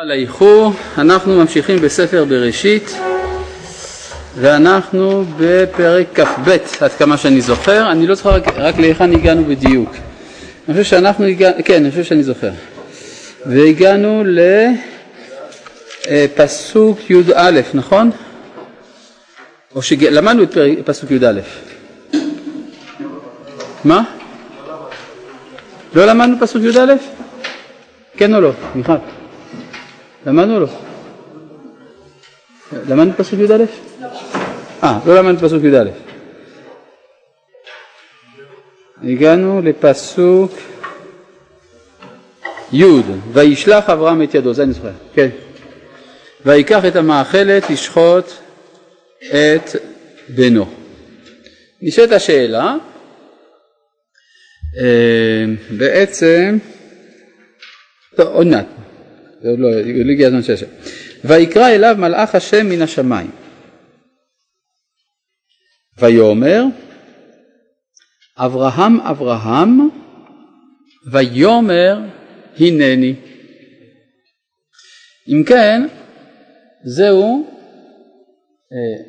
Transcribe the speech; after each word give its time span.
על 0.00 0.10
האיחור, 0.10 0.72
אנחנו 0.98 1.36
ממשיכים 1.36 1.78
בספר 1.78 2.24
בראשית 2.24 2.96
ואנחנו 4.34 5.24
בפרק 5.38 6.06
כ"ב 6.20 6.56
עד 6.80 6.90
כמה 6.92 7.16
שאני 7.16 7.40
זוכר, 7.40 7.92
אני 7.92 8.06
לא 8.06 8.14
זוכר 8.14 8.30
רק, 8.30 8.48
רק 8.56 8.78
להיכן 8.78 9.12
הגענו 9.12 9.44
בדיוק. 9.44 9.94
אני 10.68 10.76
חושב 10.78 10.90
שאנחנו 10.90 11.24
הגענו, 11.24 11.56
כן, 11.64 11.74
אני 11.82 11.90
חושב 11.90 12.04
שאני 12.04 12.22
זוכר. 12.22 12.50
והגענו 13.46 14.24
לפסוק 16.08 17.10
י"א, 17.10 17.60
נכון? 17.74 18.10
או 19.74 19.82
שלמדנו 19.82 20.42
את 20.42 20.52
פרק, 20.52 20.78
פסוק 20.84 21.10
י"א. 21.10 21.40
מה? 23.84 24.02
לא 25.94 26.04
למדנו 26.06 26.36
פסוק 26.40 26.62
י"א? 26.62 26.94
כן 28.16 28.34
או 28.34 28.40
לא? 28.40 28.52
מיכל? 28.74 29.17
למדנו 30.28 30.54
או 30.54 30.60
לא? 30.60 30.68
למדנו 32.88 33.12
פסוק 33.16 33.40
י"א? 33.40 33.64
אה, 34.84 34.98
לא 35.06 35.18
למדנו 35.18 35.38
פסוק 35.38 35.64
י"א. 35.64 35.90
הגענו 39.02 39.62
לפסוק 39.62 40.52
י' 42.72 42.84
וישלח 43.32 43.90
אברהם 43.90 44.22
את 44.22 44.34
ידו, 44.34 44.54
זה 44.54 44.62
אני 44.62 44.72
זוכר, 44.72 44.90
כן. 45.14 45.28
ויקח 46.46 46.84
את 46.84 46.96
המאכלת 46.96 47.70
לשחוט 47.70 48.32
את 49.18 49.76
בנו. 50.28 50.66
נשאלת 51.82 52.12
השאלה, 52.12 52.74
אה, 54.78 55.44
בעצם, 55.70 56.58
טוב 58.16 58.26
עוד 58.26 58.46
מעט, 58.46 58.66
זה 59.42 59.50
עוד 59.50 59.58
לא, 59.58 59.70
לא 59.80 60.12
הגיע 60.12 60.26
הזמן 60.26 60.42
שיש. 60.42 60.64
ויקרא 61.24 61.68
אליו 61.68 61.96
מלאך 61.98 62.34
השם 62.34 62.66
מן 62.68 62.82
השמיים. 62.82 63.30
ויאמר 65.98 66.64
אברהם 68.36 69.00
אברהם 69.00 69.88
ויאמר 71.12 72.00
הנני. 72.60 73.14
אם 75.28 75.44
כן, 75.46 75.86
זהו, 76.84 77.46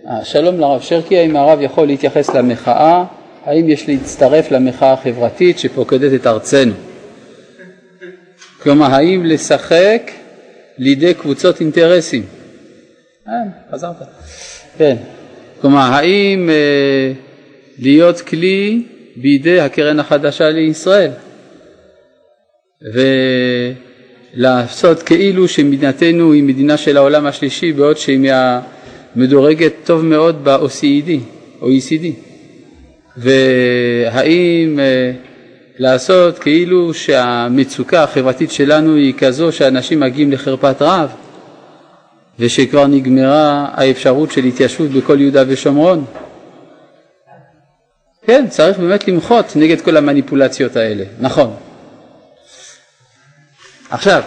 אה, 0.07 0.25
שלום 0.25 0.59
לרב 0.59 0.81
שרקי, 0.81 1.17
האם 1.17 1.35
הרב 1.35 1.61
יכול 1.61 1.87
להתייחס 1.87 2.29
למחאה, 2.29 3.05
האם 3.45 3.69
יש 3.69 3.89
להצטרף 3.89 4.51
למחאה 4.51 4.93
החברתית 4.93 5.59
שפוקדת 5.59 6.21
את 6.21 6.27
ארצנו? 6.27 6.73
כלומר, 8.63 8.85
האם 8.85 9.25
לשחק 9.25 10.11
לידי 10.79 11.13
קבוצות 11.13 11.61
אינטרסים? 11.61 12.23
אה, 13.27 13.33
חזרת. 13.71 13.95
כן. 14.77 14.95
כלומר, 15.61 15.79
האם 15.79 16.49
אה, 16.49 17.11
להיות 17.79 18.21
כלי 18.21 18.83
בידי 19.15 19.59
הקרן 19.59 19.99
החדשה 19.99 20.49
לישראל 20.49 21.11
ולעשות 24.35 25.03
כאילו 25.03 25.47
שמדינתנו 25.47 26.33
היא 26.33 26.43
מדינה 26.43 26.77
של 26.77 26.97
העולם 26.97 27.25
השלישי 27.25 27.71
בעוד 27.71 27.97
שהיא 27.97 28.31
מדורגת 29.15 29.73
טוב 29.83 30.05
מאוד 30.05 30.43
ב-OECD, 30.43 31.09
OECD. 31.61 32.05
והאם 33.17 34.79
אה, 34.79 35.11
לעשות 35.79 36.39
כאילו 36.39 36.93
שהמצוקה 36.93 38.03
החברתית 38.03 38.51
שלנו 38.51 38.95
היא 38.95 39.13
כזו 39.17 39.51
שאנשים 39.51 39.99
מגיעים 39.99 40.31
לחרפת 40.31 40.81
רעב 40.81 41.09
ושכבר 42.39 42.87
נגמרה 42.87 43.69
האפשרות 43.73 44.31
של 44.31 44.43
התיישבות 44.43 44.89
בכל 44.89 45.21
יהודה 45.21 45.43
ושומרון. 45.47 46.05
כן, 48.25 48.47
צריך 48.49 48.77
באמת 48.77 49.07
למחות 49.07 49.45
נגד 49.55 49.81
כל 49.81 49.97
המניפולציות 49.97 50.75
האלה, 50.75 51.03
נכון. 51.19 51.55
עכשיו, 53.89 54.23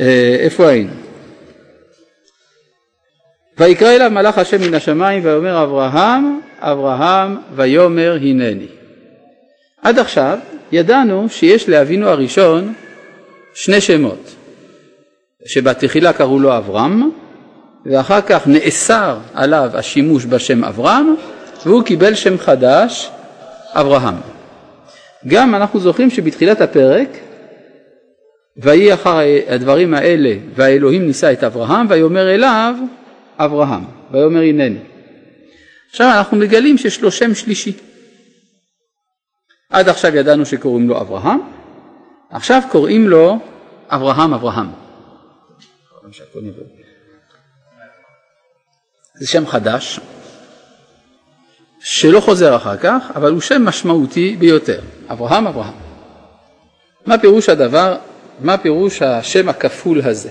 אה, 0.00 0.36
איפה 0.40 0.68
היינו? 0.68 0.92
ויקרא 3.58 3.88
אליו 3.88 4.10
מלאך 4.10 4.38
השם 4.38 4.60
מן 4.60 4.74
השמיים 4.74 5.24
ויאמר 5.24 5.62
אברהם, 5.62 6.40
אברהם 6.60 7.36
ויאמר 7.54 8.18
הנני. 8.22 8.66
עד 9.82 9.98
עכשיו 9.98 10.38
ידענו 10.72 11.28
שיש 11.28 11.68
לאבינו 11.68 12.08
הראשון 12.08 12.74
שני 13.54 13.80
שמות, 13.80 14.34
שבתחילה 15.46 16.12
קראו 16.12 16.38
לו 16.38 16.56
אברהם, 16.56 17.10
ואחר 17.86 18.20
כך 18.20 18.46
נאסר 18.46 19.18
עליו 19.34 19.70
השימוש 19.74 20.24
בשם 20.26 20.64
אברהם, 20.64 21.14
והוא 21.66 21.82
קיבל 21.82 22.14
שם 22.14 22.38
חדש, 22.38 23.10
אברהם. 23.72 24.14
גם 25.26 25.54
אנחנו 25.54 25.80
זוכרים 25.80 26.10
שבתחילת 26.10 26.60
הפרק, 26.60 27.08
ויהי 28.56 28.94
אחר 28.94 29.18
הדברים 29.48 29.94
האלה, 29.94 30.34
והאלוהים 30.54 31.06
נישא 31.06 31.32
את 31.32 31.44
אברהם, 31.44 31.86
ויאמר 31.88 32.34
אליו 32.34 32.74
אברהם, 33.38 33.84
ויאמר 34.10 34.40
הנני. 34.40 34.78
עכשיו 35.90 36.12
אנחנו 36.18 36.36
מגלים 36.36 36.78
שיש 36.78 37.02
לו 37.02 37.10
שם 37.10 37.34
שלישי. 37.34 37.72
עד 39.70 39.88
עכשיו 39.88 40.16
ידענו 40.16 40.46
שקוראים 40.46 40.88
לו 40.88 41.00
אברהם, 41.00 41.40
עכשיו 42.30 42.62
קוראים 42.70 43.08
לו 43.08 43.38
אברהם 43.88 44.34
אברהם. 44.34 44.70
זה 49.14 49.26
שם 49.26 49.46
חדש, 49.46 50.00
שלא 51.80 52.20
חוזר 52.20 52.56
אחר 52.56 52.76
כך, 52.76 53.10
אבל 53.16 53.32
הוא 53.32 53.40
שם 53.40 53.64
משמעותי 53.64 54.36
ביותר, 54.38 54.80
אברהם 55.08 55.46
אברהם. 55.46 55.74
מה 57.06 57.18
פירוש 57.18 57.48
הדבר, 57.48 57.96
מה 58.40 58.58
פירוש 58.58 59.02
השם 59.02 59.48
הכפול 59.48 60.00
הזה? 60.00 60.30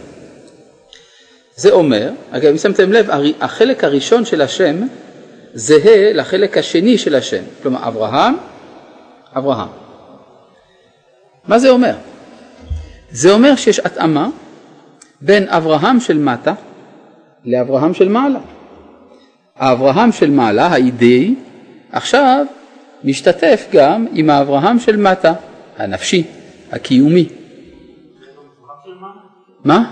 זה 1.55 1.71
אומר, 1.71 2.11
אגב 2.31 2.49
אם 2.49 2.57
שמתם 2.57 2.93
לב, 2.93 3.09
החלק 3.41 3.83
הראשון 3.83 4.25
של 4.25 4.41
השם 4.41 4.75
זהה 5.53 6.13
לחלק 6.13 6.57
השני 6.57 6.97
של 6.97 7.15
השם, 7.15 7.43
כלומר 7.61 7.87
אברהם 7.87 8.35
אברהם. 9.37 9.69
מה 11.47 11.59
זה 11.59 11.69
אומר? 11.69 11.95
זה 13.11 13.31
אומר 13.31 13.55
שיש 13.55 13.79
התאמה 13.79 14.29
בין 15.21 15.49
אברהם 15.49 15.99
של 15.99 16.17
מטה 16.17 16.53
לאברהם 17.45 17.93
של 17.93 18.09
מעלה. 18.09 18.39
האברהם 19.55 20.11
של 20.11 20.31
מעלה, 20.31 20.67
האידאי, 20.67 21.35
עכשיו 21.91 22.45
משתתף 23.03 23.67
גם 23.71 24.05
עם 24.13 24.29
האברהם 24.29 24.79
של 24.79 24.97
מטה, 24.97 25.33
הנפשי, 25.77 26.23
הקיומי. 26.71 27.29
מה? 29.63 29.91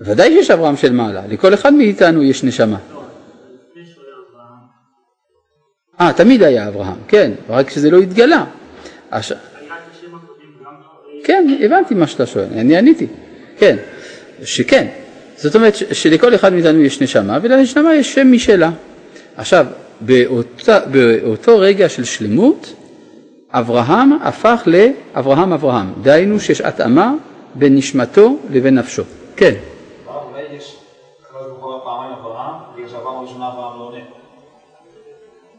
ודאי 0.00 0.30
שיש 0.30 0.50
אברהם 0.50 0.76
של 0.76 0.92
מעלה, 0.92 1.22
לכל 1.26 1.54
אחד 1.54 1.72
מאיתנו 1.72 2.22
יש 2.22 2.44
נשמה. 2.44 2.78
אה, 6.00 6.12
תמיד 6.12 6.42
היה 6.42 6.68
אברהם, 6.68 6.96
כן, 7.08 7.32
רק 7.48 7.70
שזה 7.70 7.90
לא 7.90 7.98
התגלה. 7.98 8.44
הש... 9.12 9.32
כן, 11.24 11.56
הבנתי 11.60 11.94
מה 11.94 12.06
שאתה 12.06 12.26
שואל, 12.26 12.46
אני 12.52 12.76
עניתי, 12.76 13.06
כן, 13.58 13.76
שכן, 14.44 14.86
זאת 15.36 15.56
אומרת 15.56 15.74
שלכל 15.92 16.34
אחד 16.34 16.52
מאיתנו 16.52 16.80
יש 16.80 17.02
נשמה 17.02 17.38
ולנשמה 17.42 17.94
יש 17.94 18.14
שם 18.14 18.32
משלה. 18.32 18.70
עכשיו, 19.36 19.66
באותה, 20.00 20.80
באותו 20.80 21.58
רגע 21.58 21.88
של 21.88 22.04
שלמות, 22.04 22.72
אברהם 23.50 24.12
הפך 24.22 24.66
לאברהם 24.66 25.52
אברהם, 25.52 25.92
דהיינו 26.02 26.40
שיש 26.40 26.60
התאמה 26.60 27.14
בין 27.54 27.74
נשמתו 27.74 28.36
לבין 28.50 28.74
נפשו. 28.74 29.02
כן. 29.36 29.54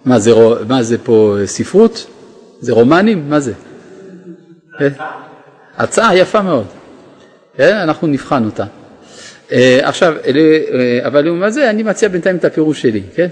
מה 0.08 0.20
זה, 0.20 0.32
מה 0.68 0.84
זה 0.84 0.98
פה 0.98 1.38
ספרות? 1.46 2.08
זה 2.60 2.74
רומנים? 2.74 3.30
מה 3.30 3.40
זה? 3.40 3.54
כן? 4.80 4.90
הצעה 5.78 6.18
יפה 6.18 6.42
מאוד. 6.42 6.66
כן? 7.58 7.76
אנחנו 7.76 8.08
נבחן 8.08 8.46
אותה. 8.46 8.66
אה, 9.52 9.80
עכשיו, 9.84 10.16
אה, 10.26 11.08
אבל 11.08 11.22
לעומת 11.22 11.54
זה 11.54 11.70
אני 11.70 11.84
מציע 11.84 12.10
בינתיים 12.10 12.36
את 12.36 12.46
הפירוש 12.46 12.82
שלי, 12.82 13.04
כן? 13.16 13.28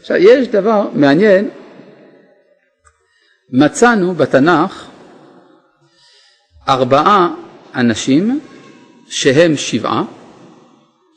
עכשיו, 0.00 0.16
יש 0.16 0.48
דבר 0.48 0.88
מעניין, 0.94 1.50
מצאנו 3.50 4.14
בתנ"ך 4.14 4.86
ארבעה 6.68 7.34
אנשים 7.74 8.40
שהם 9.08 9.56
שבעה, 9.56 10.04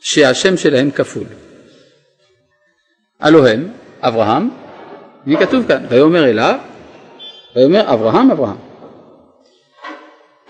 שהשם 0.00 0.56
שלהם 0.56 0.90
כפול. 0.90 1.26
הלא 3.20 3.48
הם 3.48 3.68
אברהם, 4.08 4.50
מי 5.26 5.36
כתוב 5.36 5.66
כאן? 5.68 5.86
ויאמר 5.88 6.24
אליו, 6.24 6.58
ויאמר 7.56 7.92
אברהם 7.94 8.30
אברהם. 8.30 8.56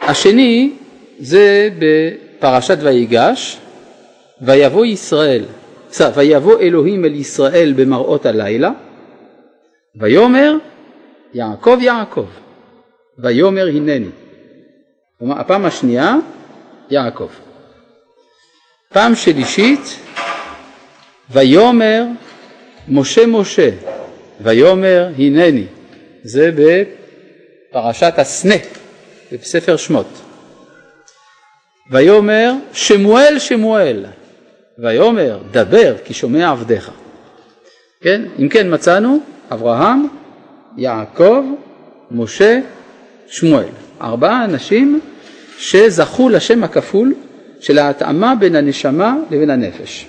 השני 0.02 0.72
זה 1.18 1.68
בפרשת 1.78 2.78
ויגש, 2.80 3.58
ויבוא 4.40 4.84
ישראל, 4.84 5.44
ויבוא 6.14 6.60
אלוהים 6.60 7.04
אל 7.04 7.14
ישראל 7.14 7.72
במראות 7.76 8.26
הלילה, 8.26 8.70
ויאמר 10.00 10.54
יעקב 11.34 11.78
יעקב, 11.80 12.26
ויאמר 13.18 13.66
הנני. 13.66 14.10
כלומר 15.18 15.40
הפעם 15.40 15.64
השנייה 15.64 16.16
יעקב. 16.90 17.28
פעם 18.92 19.14
שלישית 19.14 19.98
ויאמר 21.30 22.04
משה 22.88 23.26
משה, 23.26 23.70
ויאמר 24.40 25.08
הנני. 25.18 25.64
זה 26.22 26.50
בפרשת 27.70 28.14
הסנה, 28.16 28.54
בספר 29.32 29.76
שמות. 29.76 30.06
ויאמר 31.90 32.52
שמואל 32.72 33.38
שמואל, 33.38 34.04
ויאמר 34.78 35.38
דבר 35.50 35.94
כי 36.04 36.14
שומע 36.14 36.50
עבדיך. 36.50 36.90
כן, 38.00 38.22
אם 38.38 38.48
כן 38.48 38.74
מצאנו 38.74 39.20
אברהם, 39.52 40.06
יעקב, 40.76 41.44
משה, 42.10 42.60
שמואל. 43.26 43.68
ארבעה 44.00 44.44
אנשים 44.44 45.00
שזכו 45.58 46.28
לשם 46.28 46.64
הכפול 46.64 47.14
של 47.60 47.78
ההתאמה 47.78 48.34
בין 48.34 48.56
הנשמה 48.56 49.16
לבין 49.30 49.50
הנפש. 49.50 50.06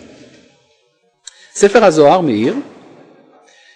ספר 1.58 1.86
הזוהר 1.86 2.22
מאיר 2.22 2.56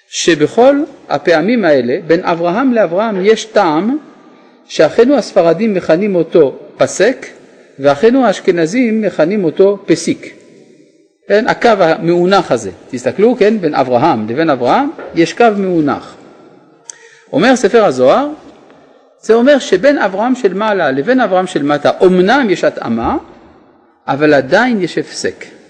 שבכל 0.09 0.75
הפעמים 1.09 1.65
האלה 1.65 1.97
בין 2.07 2.23
אברהם 2.23 2.73
לאברהם 2.73 3.25
יש 3.25 3.45
טעם 3.45 3.97
שאחינו 4.65 5.17
הספרדים 5.17 5.73
מכנים 5.73 6.15
אותו 6.15 6.59
פסק 6.77 7.25
ואחינו 7.79 8.25
האשכנזים 8.25 9.01
מכנים 9.01 9.43
אותו 9.43 9.79
פסיק. 9.85 10.33
כן, 11.27 11.47
הקו 11.47 11.69
המאונח 11.69 12.51
הזה, 12.51 12.71
תסתכלו, 12.89 13.35
כן, 13.39 13.57
בין 13.57 13.75
אברהם 13.75 14.29
לבין 14.29 14.49
אברהם 14.49 14.89
יש 15.15 15.33
קו 15.33 15.45
מאונח. 15.57 16.15
אומר 17.33 17.55
ספר 17.55 17.85
הזוהר, 17.85 18.27
זה 19.21 19.33
אומר 19.33 19.59
שבין 19.59 19.97
אברהם 19.97 20.35
של 20.35 20.53
מעלה 20.53 20.91
לבין 20.91 21.21
אברהם 21.21 21.47
של 21.47 21.63
מטה 21.63 21.91
אמנם 22.03 22.47
יש 22.49 22.63
התאמה, 22.63 23.17
אבל 24.07 24.33
עדיין 24.33 24.81
יש 24.81 24.97
הפסק. 24.97 25.60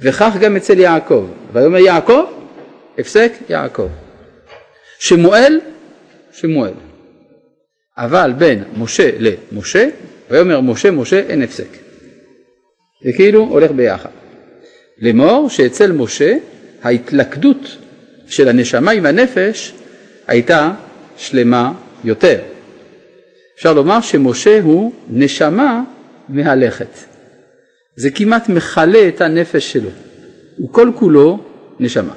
וכך 0.00 0.36
גם 0.40 0.56
אצל 0.56 0.78
יעקב. 0.78 1.26
ויאמר 1.52 1.78
יעקב, 1.78 2.24
הפסק 2.98 3.32
יעקב. 3.48 3.88
שמואל, 4.98 5.60
שמואל. 6.32 6.72
אבל 7.98 8.32
בין 8.38 8.64
משה 8.76 9.10
למשה, 9.18 9.88
ויאמר 10.30 10.60
משה 10.60 10.90
משה 10.90 11.18
אין 11.18 11.42
הפסק. 11.42 11.68
זה 13.04 13.12
כאילו 13.12 13.40
הולך 13.40 13.70
ביחד. 13.70 14.10
לאמור 14.98 15.50
שאצל 15.50 15.92
משה 15.92 16.36
ההתלכדות 16.82 17.76
של 18.26 18.48
הנשמה 18.48 18.90
עם 18.90 19.06
הנפש 19.06 19.72
הייתה 20.26 20.72
שלמה 21.16 21.72
יותר. 22.04 22.40
אפשר 23.56 23.72
לומר 23.72 24.00
שמשה 24.00 24.60
הוא 24.62 24.92
נשמה 25.10 25.82
מהלכת. 26.28 27.13
זה 27.96 28.10
כמעט 28.10 28.48
מכלה 28.48 29.08
את 29.08 29.20
הנפש 29.20 29.72
שלו, 29.72 29.90
הוא 30.56 30.72
כל 30.72 30.90
כולו 30.94 31.38
נשמה. 31.80 32.12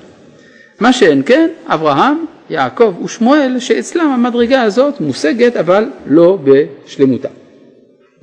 מה 0.79 0.94
שאין 0.94 1.21
כן, 1.25 1.50
אברהם, 1.65 2.25
יעקב 2.50 2.94
ושמואל, 3.03 3.56
שאצלם 3.59 4.09
המדרגה 4.09 4.62
הזאת 4.62 5.01
מושגת 5.01 5.56
אבל 5.56 5.85
לא 6.06 6.38
בשלמותה. 6.44 7.29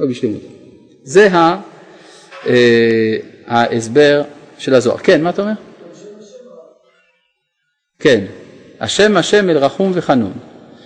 לא 0.00 0.06
בשלמותה. 0.10 0.46
זה 1.02 1.32
ה, 1.32 1.60
אה, 2.46 3.16
ההסבר 3.46 4.22
של 4.58 4.74
הזוהר. 4.74 4.98
כן, 4.98 5.22
מה 5.22 5.30
אתה 5.30 5.42
אומר? 5.42 5.52
כן, 7.98 8.24
השם 8.80 9.16
השם 9.16 9.50
אל 9.50 9.58
רחום 9.58 9.90
וחנון. 9.94 10.32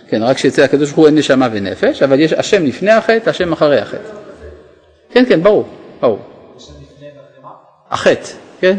כן, 0.09 0.23
רק 0.23 0.39
שאצל 0.39 0.63
הקדוש 0.63 0.89
ברוך 0.89 0.99
הוא 0.99 1.07
אין 1.07 1.15
נשמה 1.15 1.49
ונפש, 1.53 2.03
אבל 2.03 2.21
יש 2.21 2.33
השם 2.33 2.65
לפני 2.65 2.91
החטא, 2.91 3.31
השם 3.31 3.53
אחרי 3.53 3.79
החטא. 3.79 4.13
כן, 5.11 5.25
כן, 5.29 5.43
ברור, 5.43 5.69
ברור. 6.01 6.38
החטא, 7.91 8.29
כן? 8.61 8.77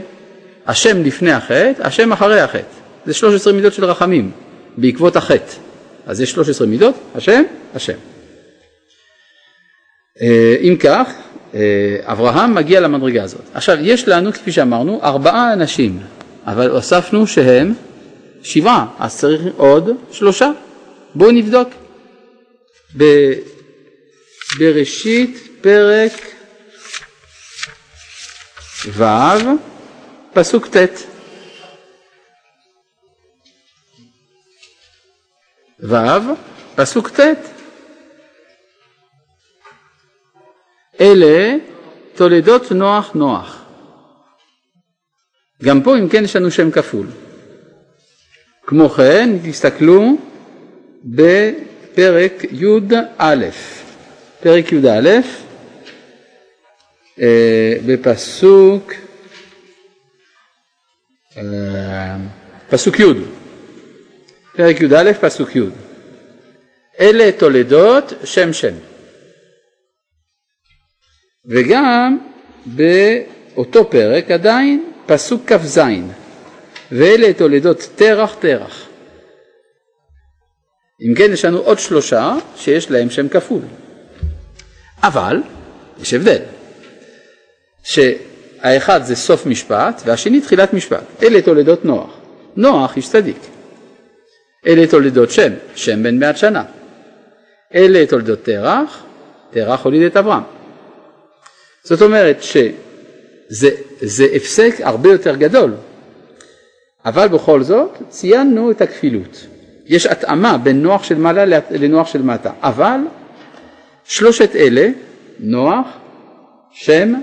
השם 0.68 1.04
לפני 1.04 1.32
החטא, 1.32 1.74
השם 1.80 2.12
אחרי 2.12 2.40
החטא. 2.40 2.64
זה 3.06 3.14
13 3.14 3.54
מידות 3.54 3.74
של 3.74 3.86
רחמים, 3.86 4.32
בעקבות 4.78 5.16
החטא. 5.16 5.54
אז 6.06 6.22
יש 6.22 6.32
13 6.32 6.68
מידות, 6.68 6.96
השם, 7.16 7.44
השם. 7.76 7.98
אה, 10.22 10.56
אם 10.62 10.76
כך, 10.80 11.14
אה, 11.54 11.60
אברהם 12.04 12.56
מגיע 12.56 12.80
למדרגה 12.80 13.24
הזאת. 13.24 13.42
עכשיו, 13.54 13.78
יש 13.82 14.08
לנו, 14.08 14.34
כפי 14.34 14.52
שאמרנו, 14.52 15.00
ארבעה 15.04 15.54
אנשים, 15.54 16.00
אבל 16.46 16.70
הוספנו 16.70 17.28
שהם 17.28 17.74
שבעה, 18.44 18.86
אז 19.00 19.18
צריך 19.18 19.42
עוד 19.58 19.90
שלושה. 20.12 20.52
בואו 21.16 21.32
נבדוק. 21.32 21.70
בראשית 24.60 25.38
פרק 25.62 26.12
ו', 28.88 29.04
פסוק 30.34 30.68
ט'. 30.68 30.78
ו', 35.80 35.96
פסוק 36.76 37.10
ט'. 37.10 37.20
אלה 41.02 41.56
תולדות 42.16 42.72
נוח 42.72 43.12
נוח. 43.16 43.66
גם 45.64 45.84
פה 45.84 45.98
אם 45.98 46.10
כן 46.10 46.24
יש 46.24 46.36
לנו 46.36 46.52
שם 46.52 46.72
כפול. 46.72 47.08
כמו 48.68 48.90
כן, 48.90 49.30
תסתכלו 49.44 50.18
בפרק 51.06 52.34
י"א, 52.52 53.36
פרק 54.40 54.72
י"א, 54.72 55.10
בפסוק, 57.86 58.94
אה, 61.38 62.16
פסוק 62.70 63.00
י', 63.00 63.04
פרק 64.56 64.82
י"א, 64.82 65.14
פסוק 65.22 65.56
י', 65.56 65.62
אלה 67.00 67.32
תולדות 67.32 68.14
שם 68.24 68.54
שם. 68.54 68.74
וגם 71.46 72.18
באותו 72.66 73.90
פרק 73.90 74.32
עדיין 74.32 74.92
פסוק 75.06 75.52
כ"ז, 75.54 75.80
ואלה 76.92 77.34
תולדות 77.34 77.90
תרח 77.96 78.36
תרח. 78.40 78.86
אם 81.02 81.16
כן 81.16 81.34
יש 81.34 81.46
לנו 81.46 81.58
עוד 81.58 81.80
שלושה 81.80 82.36
שיש 82.56 82.92
להם 82.92 83.10
שם 83.10 83.30
כפול. 83.30 83.62
אבל 85.04 85.42
יש 86.02 86.14
הבדל, 86.14 86.42
שהאחד 87.84 89.04
זה 89.04 89.16
סוף 89.16 89.46
משפט 89.46 90.02
והשני 90.06 90.42
תחילת 90.42 90.74
משפט. 90.74 91.04
אלה 91.24 91.42
תולדות 91.42 91.86
נוח. 91.86 92.10
נוח 92.56 92.98
איש 92.98 93.10
צדיק. 93.10 93.38
אלה 94.68 94.88
תולדות 94.88 95.32
שם, 95.32 95.54
שם 95.76 96.04
בן 96.04 96.20
מעט 96.20 96.38
שנה. 96.38 96.64
אלה 97.76 98.06
תולדות 98.06 98.44
תרח, 98.44 99.04
תרח 99.52 99.86
הוליד 99.86 100.02
את 100.02 100.18
אברהם. 100.18 100.44
זאת 101.84 102.02
אומרת 102.02 102.44
שזה 102.44 104.26
הפסק 104.36 104.76
הרבה 104.80 105.12
יותר 105.12 105.36
גדול, 105.36 105.74
אבל 107.06 107.28
בכל 107.28 107.64
זאת 107.64 107.98
ציינו 108.10 108.72
את 108.72 108.82
הכפילות. 108.82 109.46
יש 109.86 110.06
התאמה 110.06 110.58
בין 110.58 110.82
נוח 110.82 111.04
של 111.04 111.16
מעלה 111.16 111.60
לנוח 111.72 112.08
של 112.08 112.22
מטה, 112.22 112.52
אבל 112.62 113.00
שלושת 114.04 114.56
אלה, 114.56 114.90
נוח, 115.40 115.88
שם, 116.72 117.14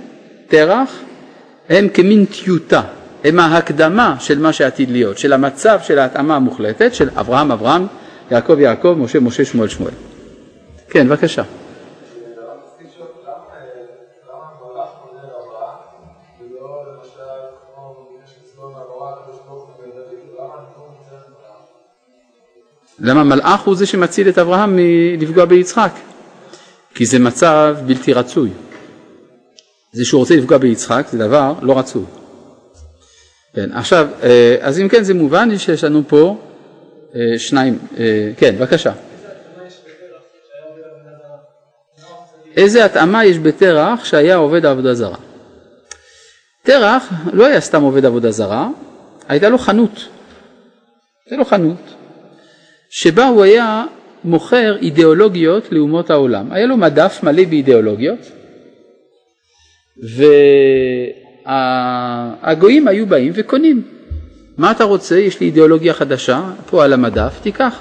תרח, 0.48 0.98
הם 1.68 1.88
כמין 1.88 2.24
טיוטה, 2.24 2.82
הם 3.24 3.38
ההקדמה 3.38 4.16
של 4.20 4.38
מה 4.38 4.52
שעתיד 4.52 4.90
להיות, 4.90 5.18
של 5.18 5.32
המצב 5.32 5.78
של 5.82 5.98
ההתאמה 5.98 6.36
המוחלטת 6.36 6.94
של 6.94 7.08
אברהם 7.16 7.52
אברהם, 7.52 7.86
יעקב 8.30 8.60
יעקב, 8.60 8.96
משה 8.98 9.20
משה, 9.20 9.44
שמואל 9.44 9.68
שמואל. 9.68 9.92
כן, 10.88 11.08
בבקשה. 11.08 11.42
למה 22.98 23.24
מלאך 23.24 23.60
הוא 23.60 23.76
זה 23.76 23.86
שמציל 23.86 24.28
את 24.28 24.38
אברהם 24.38 24.76
מלפגוע 24.76 25.44
ביצחק? 25.44 25.90
כי 26.94 27.06
זה 27.06 27.18
מצב 27.18 27.76
בלתי 27.86 28.12
רצוי. 28.12 28.50
זה 29.96 30.04
שהוא 30.04 30.18
רוצה 30.18 30.36
לפגוע 30.36 30.58
ביצחק 30.58 31.06
זה 31.10 31.18
דבר 31.18 31.54
לא 31.62 31.78
רצוי. 31.78 32.04
כן, 33.54 33.72
עכשיו, 33.72 34.08
אה, 34.22 34.56
אז 34.60 34.80
אם 34.80 34.88
כן 34.88 35.02
זה 35.02 35.14
מובן 35.14 35.58
שיש 35.58 35.84
לנו 35.84 36.02
פה 36.08 36.38
אה, 37.14 37.38
שניים, 37.38 37.78
אה, 37.98 38.30
כן, 38.36 38.56
בבקשה. 38.58 38.92
איזה 42.56 42.84
התאמה 42.84 43.24
יש 43.24 43.38
בתרח 43.38 44.04
שהיה 44.04 44.36
עובד 44.36 44.66
עבודה 44.66 44.94
זרה? 44.94 45.16
תרח 46.62 47.12
לא 47.32 47.46
היה 47.46 47.60
סתם 47.60 47.82
עובד 47.82 48.04
עבודה 48.04 48.30
זרה, 48.30 48.68
הייתה 49.28 49.48
לו 49.48 49.58
חנות. 49.58 50.08
הייתה 51.24 51.36
לו 51.36 51.44
חנות, 51.44 51.94
שבה 52.90 53.26
הוא 53.28 53.42
היה 53.42 53.84
מוכר 54.24 54.76
אידיאולוגיות 54.76 55.72
לאומות 55.72 56.10
העולם. 56.10 56.52
היה 56.52 56.66
לו 56.66 56.76
מדף 56.76 57.20
מלא 57.22 57.44
באידיאולוגיות, 57.44 58.36
והגויים 61.46 62.88
היו 62.88 63.06
באים 63.06 63.32
וקונים. 63.34 63.82
מה 64.56 64.70
אתה 64.70 64.84
רוצה? 64.84 65.18
יש 65.18 65.40
לי 65.40 65.46
אידיאולוגיה 65.46 65.94
חדשה, 65.94 66.52
פה 66.70 66.84
על 66.84 66.92
המדף, 66.92 67.38
תיקח. 67.42 67.80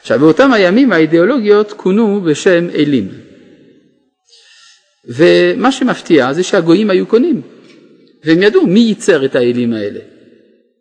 עכשיו 0.00 0.18
באותם 0.18 0.52
הימים 0.52 0.92
האידיאולוגיות 0.92 1.72
כונו 1.72 2.20
בשם 2.20 2.66
אלים. 2.74 3.08
ומה 5.06 5.72
שמפתיע 5.72 6.32
זה 6.32 6.42
שהגויים 6.42 6.90
היו 6.90 7.06
קונים, 7.06 7.42
והם 8.24 8.42
ידעו 8.42 8.66
מי 8.66 8.80
ייצר 8.80 9.24
את 9.24 9.36
האלים 9.36 9.72
האלה. 9.72 10.00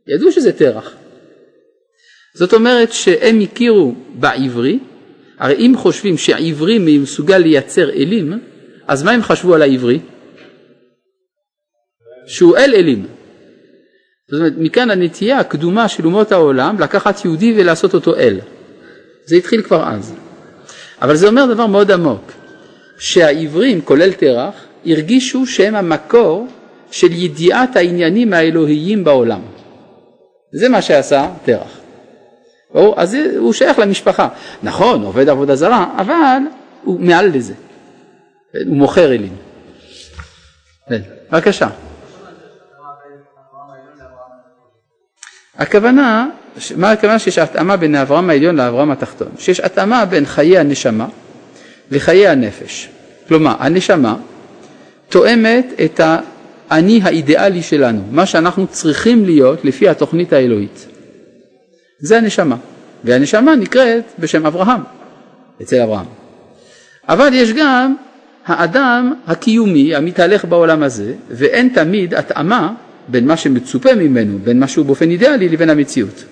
ידעו 0.08 0.32
שזה 0.32 0.52
תרח. 0.52 0.94
זאת 2.34 2.54
אומרת 2.54 2.94
שהם 2.94 3.40
הכירו 3.40 3.96
בעברי, 4.14 4.80
הרי 5.40 5.56
אם 5.56 5.74
חושבים 5.78 6.18
שהעברי 6.18 6.80
מסוגל 6.80 7.38
לייצר 7.38 7.90
אלים, 7.90 8.34
אז 8.88 9.04
מה 9.04 9.12
הם 9.12 9.22
חשבו 9.22 9.56
על 9.56 9.62
העברי? 9.62 10.00
שהוא 12.28 12.58
אל 12.58 12.74
אלים. 12.76 13.06
זאת 14.30 14.40
אומרת, 14.40 14.54
מכאן 14.58 14.92
הנטייה 14.92 15.40
הקדומה 15.40 15.88
של 15.88 16.06
אומות 16.06 16.32
העולם 16.32 16.80
לקחת 16.80 17.26
יהודי 17.26 17.54
ולעשות 17.58 17.94
אותו 17.94 18.16
אל. 18.16 18.40
זה 19.26 19.36
התחיל 19.36 19.62
כבר 19.62 19.90
אז. 19.90 20.14
אבל 21.02 21.16
זה 21.16 21.28
אומר 21.28 21.46
דבר 21.46 21.68
מאוד 21.68 21.92
עמוק, 21.92 22.32
שהעברים, 22.98 23.82
כולל 23.82 24.14
תרח, 24.14 24.54
הרגישו 24.86 25.46
שהם 25.46 25.76
המקור 25.76 26.48
של 26.92 27.12
ידיעת 27.12 27.76
העניינים 27.76 28.34
האלוהיים 28.34 29.04
בעולם. 29.04 29.42
זה 30.54 30.70
מה 30.70 30.82
שעשה 30.82 31.30
תרח. 31.46 31.80
או, 32.74 32.94
אז 32.98 33.18
הוא 33.38 33.54
שייך 33.54 33.80
למשפחה. 33.80 34.28
נכון, 34.64 35.04
עובד 35.04 35.30
עבודה 35.30 35.56
זרה, 35.56 35.94
אבל 35.98 36.38
הוא 36.84 37.00
מעל 37.00 37.32
לזה. 37.34 37.54
הוא 38.68 38.78
מוכר 38.78 39.12
אלים. 39.12 39.36
כן, 40.90 41.02
בבקשה. 41.32 41.68
הכוונה, 45.64 46.28
מה 46.76 46.92
הכוונה 46.92 47.20
שיש 47.20 47.38
התאמה 47.38 47.78
בין 47.78 47.96
אברהם 47.96 48.30
העליון 48.30 48.56
לאברהם 48.56 48.92
התחתון? 48.92 49.28
שיש 49.38 49.60
התאמה 49.60 50.06
בין 50.06 50.26
חיי 50.26 50.58
הנשמה 50.58 51.08
לחיי 51.92 52.28
הנפש. 52.28 52.90
כלומר, 53.28 53.56
הנשמה 53.60 54.16
תואמת 55.10 55.74
את 55.86 56.00
האני 56.70 57.00
האידיאלי 57.04 57.62
שלנו, 57.62 58.02
מה 58.12 58.26
שאנחנו 58.26 58.68
צריכים 58.68 59.26
להיות 59.26 59.66
לפי 59.66 59.90
התוכנית 59.90 60.34
האלוהית. 60.34 60.88
זה 62.00 62.18
הנשמה, 62.18 62.56
והנשמה 63.04 63.56
נקראת 63.56 64.04
בשם 64.20 64.46
אברהם, 64.46 64.82
אצל 65.62 65.82
אברהם. 65.82 66.06
אבל 67.10 67.34
יש 67.34 67.54
גם 67.54 67.96
האדם 68.46 69.14
הקיומי 69.28 69.96
המתהלך 69.96 70.46
בעולם 70.46 70.84
הזה, 70.84 71.14
ואין 71.30 71.70
תמיד 71.70 72.14
התאמה 72.14 72.74
בין 73.08 73.28
מה 73.28 73.38
שמצופה 73.38 73.96
ממנו, 73.96 74.40
בין 74.44 74.60
משהו 74.60 74.84
באופן 74.84 75.10
אידיאלי 75.10 75.50
לבין 75.50 75.70
המציאות. 75.70 76.24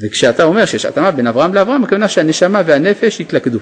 וכשאתה 0.00 0.44
אומר 0.44 0.64
שיש 0.64 0.84
התאמה 0.84 1.10
בין 1.10 1.26
אברהם 1.26 1.54
לאברהם, 1.54 1.84
הכוונה 1.84 2.08
שהנשמה 2.08 2.62
והנפש 2.66 3.20
יתלכדו. 3.20 3.58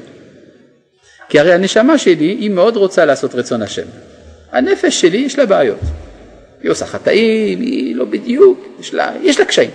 כי 1.29 1.39
הרי 1.39 1.53
הנשמה 1.53 1.99
שלי 1.99 2.25
היא 2.25 2.51
מאוד 2.51 2.77
רוצה 2.77 3.05
לעשות 3.05 3.35
רצון 3.35 3.63
השם. 3.63 3.87
הנפש 4.53 5.01
שלי 5.01 5.19
יש 5.19 5.39
לה 5.39 5.47
בעיות. 5.47 5.81
היא 6.63 6.71
עושה 6.71 6.87
חטאים, 6.87 7.61
היא 7.61 7.97
לא 7.97 8.05
בדיוק, 8.05 8.67
יש 8.81 8.95
לה, 8.95 9.13
יש 9.23 9.39
לה 9.39 9.45
קשיים. 9.45 9.71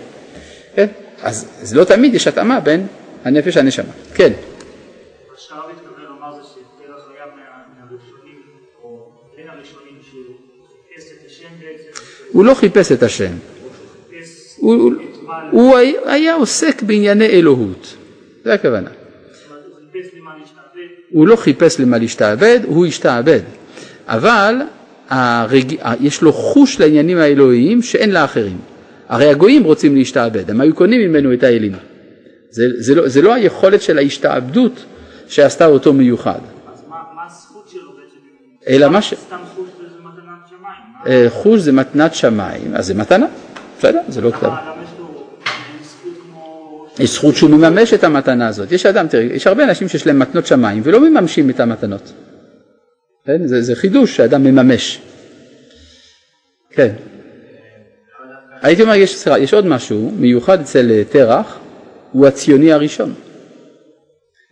כן? 0.75 0.87
אז, 1.21 1.45
אז 1.61 1.75
לא 1.75 1.83
תמיד 1.83 2.15
יש 2.15 2.27
התאמה 2.27 2.59
בין 2.59 2.87
הנפש 3.25 3.57
לנשמה. 3.57 3.91
כן. 4.13 4.31
הוא 12.33 12.45
לא 12.45 12.53
חיפש 12.53 12.91
את 12.91 13.03
השם. 13.03 13.31
הוא, 14.57 14.93
הוא 15.51 15.77
היה 16.05 16.33
עוסק 16.33 16.81
בענייני 16.81 17.25
אלוהות, 17.25 17.95
זה 18.43 18.53
הכוונה. 18.53 18.89
הוא 21.09 21.27
לא 21.27 21.35
חיפש 21.35 21.79
למה 21.79 21.97
להשתעבד, 21.97 22.59
הוא 22.65 22.85
השתעבד. 22.85 23.39
אבל 24.07 24.55
הרג... 25.09 25.75
יש 26.01 26.21
לו 26.21 26.33
חוש 26.33 26.79
לעניינים 26.79 27.17
האלוהיים 27.17 27.81
שאין 27.81 28.11
לאחרים. 28.11 28.57
הרי 29.09 29.29
הגויים 29.29 29.63
רוצים 29.63 29.95
להשתעבד, 29.95 30.49
הם 30.49 30.61
היו 30.61 30.75
קונים 30.75 31.01
ממנו 31.01 31.33
את 31.33 31.43
האלים. 31.43 31.71
זה, 32.49 32.63
זה, 32.77 32.95
לא, 32.95 33.07
זה 33.07 33.21
לא 33.21 33.33
היכולת 33.33 33.81
של 33.81 33.97
ההשתעבדות 33.97 34.85
שעשתה 35.27 35.65
אותו 35.65 35.93
מיוחד. 35.93 36.39
אז 36.73 36.83
מה, 36.89 36.95
מה 37.15 37.21
הזכות 37.25 37.69
שלו 37.71 37.91
בעצם? 37.91 38.17
אלא 38.67 38.89
מה 38.89 39.01
ש... 39.01 39.13
סתם 39.13 39.37
חוש 39.55 39.67
זה 39.79 39.83
מתנת 39.99 40.49
שמיים. 40.49 40.83
אה, 40.92 40.92
חוש 41.29 41.61
זה 41.61 41.71
מתנת 41.71 42.13
שמיים, 42.13 42.75
אז 42.75 42.85
זה 42.85 42.93
מתנה, 42.93 43.25
בסדר, 43.77 43.99
זה 44.07 44.21
לא 44.21 44.31
כתב. 44.31 44.47
למה 44.47 44.83
יש 46.99 47.09
זכות 47.09 47.35
שהוא 47.35 47.49
מממש 47.49 47.93
את 47.93 48.03
המתנה 48.03 48.47
הזאת. 48.47 48.71
יש 48.71 48.85
אדם, 48.85 49.07
תראי, 49.07 49.23
יש 49.23 49.47
הרבה 49.47 49.63
אנשים 49.63 49.87
שיש 49.87 50.07
להם 50.07 50.19
מתנות 50.19 50.47
שמיים 50.47 50.81
ולא 50.85 51.09
מממשים 51.09 51.49
את 51.49 51.59
המתנות. 51.59 52.13
כן? 53.25 53.47
זה, 53.47 53.61
זה 53.61 53.75
חידוש 53.75 54.15
שאדם 54.15 54.43
מממש. 54.43 55.01
כן. 56.69 56.93
הייתי 58.61 58.81
אומר, 58.81 58.95
יש, 58.95 59.15
סליחה, 59.15 59.39
יש 59.39 59.53
עוד 59.53 59.65
משהו 59.65 60.11
מיוחד 60.19 60.59
אצל 60.59 60.91
אה, 60.91 61.03
תרח, 61.09 61.59
הוא 62.11 62.27
הציוני 62.27 62.71
הראשון. 62.71 63.13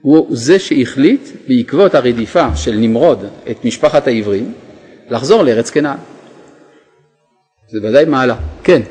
הוא 0.01 0.27
זה 0.35 0.59
שהחליט 0.59 1.29
בעקבות 1.47 1.95
הרדיפה 1.95 2.55
של 2.55 2.75
נמרוד 2.75 3.25
את 3.51 3.65
משפחת 3.65 4.07
העברים 4.07 4.53
לחזור 5.09 5.43
לארץ 5.43 5.69
כנען. 5.69 5.97
זה 7.71 7.79
ודאי 7.83 8.05
מעלה. 8.05 8.35
כן. 8.63 8.81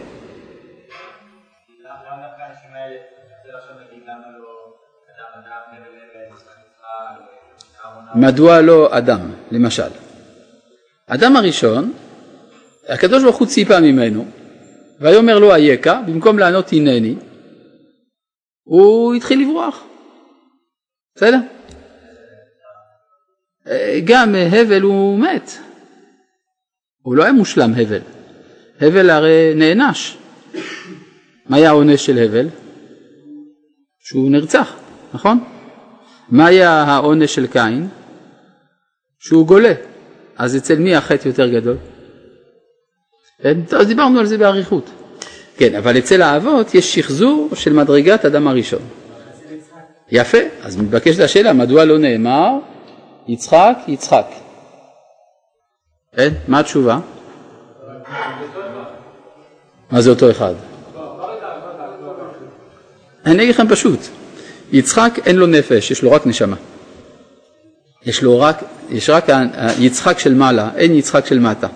מדוע 8.15 8.61
לא 8.61 8.99
אדם, 8.99 9.21
למשל? 9.51 9.89
אדם 11.07 11.37
הראשון, 11.37 11.93
הקדוש 12.89 13.23
ברוך 13.23 13.37
הוא 13.37 13.47
ציפה 13.47 13.81
ממנו, 13.81 14.25
ויאמר 15.01 15.39
לו 15.39 15.55
אייכה, 15.55 16.03
במקום 16.07 16.39
לענות 16.39 16.73
הנני, 16.73 17.15
הוא 18.65 19.15
התחיל 19.15 19.41
לברוח. 19.41 19.85
בסדר? 21.15 21.39
גם 24.05 24.35
הבל 24.35 24.83
הוא 24.83 25.19
מת. 25.19 25.51
הוא 27.03 27.17
לא 27.17 27.23
היה 27.23 27.33
מושלם 27.33 27.73
הבל. 27.77 28.20
הבל 28.81 29.11
הרי 29.11 29.53
נענש. 29.55 30.17
מה 31.49 31.57
היה 31.57 31.69
העונש 31.69 32.07
של 32.07 32.19
הבל? 32.19 32.49
שהוא 34.01 34.31
נרצח, 34.31 34.75
נכון? 35.15 35.45
מה 36.29 36.47
היה 36.47 36.83
העונש 36.83 37.35
של 37.35 37.47
קין? 37.47 37.89
שהוא 39.19 39.47
גולה. 39.47 39.73
אז 40.37 40.57
אצל 40.57 40.79
מי 40.79 40.97
החטא 40.97 41.29
יותר 41.29 41.49
גדול? 41.49 41.77
טוב, 43.69 43.83
דיברנו 43.83 44.19
על 44.21 44.27
זה 44.27 44.39
באריכות. 44.39 44.91
כן, 45.57 45.75
אבל 45.75 45.99
אצל 45.99 46.23
האבות 46.23 46.75
יש 46.75 46.95
שחזור 46.95 47.49
של 47.55 47.73
מדרגת 47.73 48.25
אדם 48.25 48.49
הראשון. 48.49 48.83
יפה, 50.11 50.39
אז 50.63 50.77
מתבקשת 50.77 51.21
השאלה, 51.21 51.53
מדוע 51.53 51.85
לא 51.85 51.99
נאמר 51.99 52.59
יצחק, 53.29 53.79
יצחק? 53.89 54.27
כן, 56.17 56.29
מה 56.49 56.59
התשובה? 56.61 56.99
מה 59.91 60.01
זה 60.01 60.11
אותו 60.11 60.31
אחד? 60.31 60.55
אני 63.27 63.43
אגיד 63.43 63.55
לכם 63.55 63.69
פשוט, 63.69 64.01
יצחק 64.73 65.19
אין 65.27 65.37
לו 65.37 65.47
נפש, 65.47 65.91
יש 65.91 66.03
לו 66.03 66.13
רק 66.13 66.27
נשמה. 66.27 66.57
יש 68.07 68.23
לו 68.23 68.41
רק, 68.41 68.63
יש 68.91 69.11
רק 69.11 69.27
יצחק 69.79 70.19
של 70.19 70.35
מעלה, 70.35 70.71
אין 70.77 70.95
יצחק 70.95 71.27
של 71.27 71.39
מטה. 71.39 71.67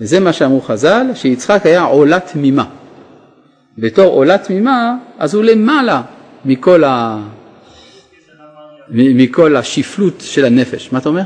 וזה 0.00 0.20
מה 0.20 0.32
שאמרו 0.32 0.60
חז"ל, 0.60 1.06
שיצחק 1.14 1.66
היה 1.66 1.82
עולה 1.82 2.20
תמימה. 2.20 2.64
בתור 3.78 4.12
עולה 4.12 4.38
תמימה, 4.38 4.96
אז 5.18 5.34
הוא 5.34 5.44
למעלה 5.44 6.02
מכל, 6.44 6.84
ה... 6.84 7.18
מכל 8.88 9.56
השפלות 9.56 10.14
של 10.20 10.44
הנפש. 10.44 10.92
מה 10.92 10.98
אתה 10.98 11.08
אומר? 11.08 11.22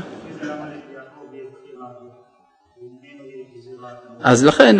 אז 4.23 4.45
לכן 4.45 4.75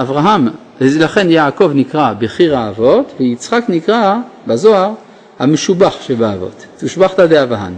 אברהם, 0.00 0.48
לכן 0.80 1.30
יעקב 1.30 1.70
נקרא 1.74 2.12
בחיר 2.18 2.56
האבות, 2.56 3.12
ויצחק 3.20 3.64
נקרא 3.68 4.16
בזוהר 4.46 4.92
המשובח 5.38 5.96
שבאבות, 6.02 6.66
תושבחתא 6.78 7.26
דאבהן. 7.26 7.74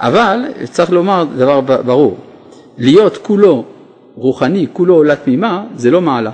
אבל 0.00 0.40
צריך 0.64 0.90
לומר 0.90 1.24
דבר 1.36 1.60
ברור, 1.60 2.18
להיות 2.78 3.16
כולו 3.16 3.64
רוחני, 4.14 4.66
כולו 4.72 4.94
עולה 4.94 5.16
תמימה, 5.16 5.64
זה 5.76 5.90
לא 5.90 6.00
מעלה. 6.00 6.30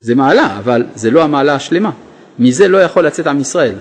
זה 0.00 0.14
מעלה, 0.14 0.58
אבל 0.58 0.84
זה 0.94 1.10
לא 1.10 1.22
המעלה 1.22 1.54
השלמה. 1.54 1.90
מזה 2.38 2.68
לא 2.68 2.78
יכול 2.78 3.06
לצאת 3.06 3.26
עם 3.26 3.40
ישראל. 3.40 3.74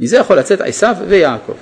מזה 0.00 0.16
יכול 0.16 0.38
לצאת 0.38 0.60
עשיו 0.60 0.96
ויעקב. 1.08 1.52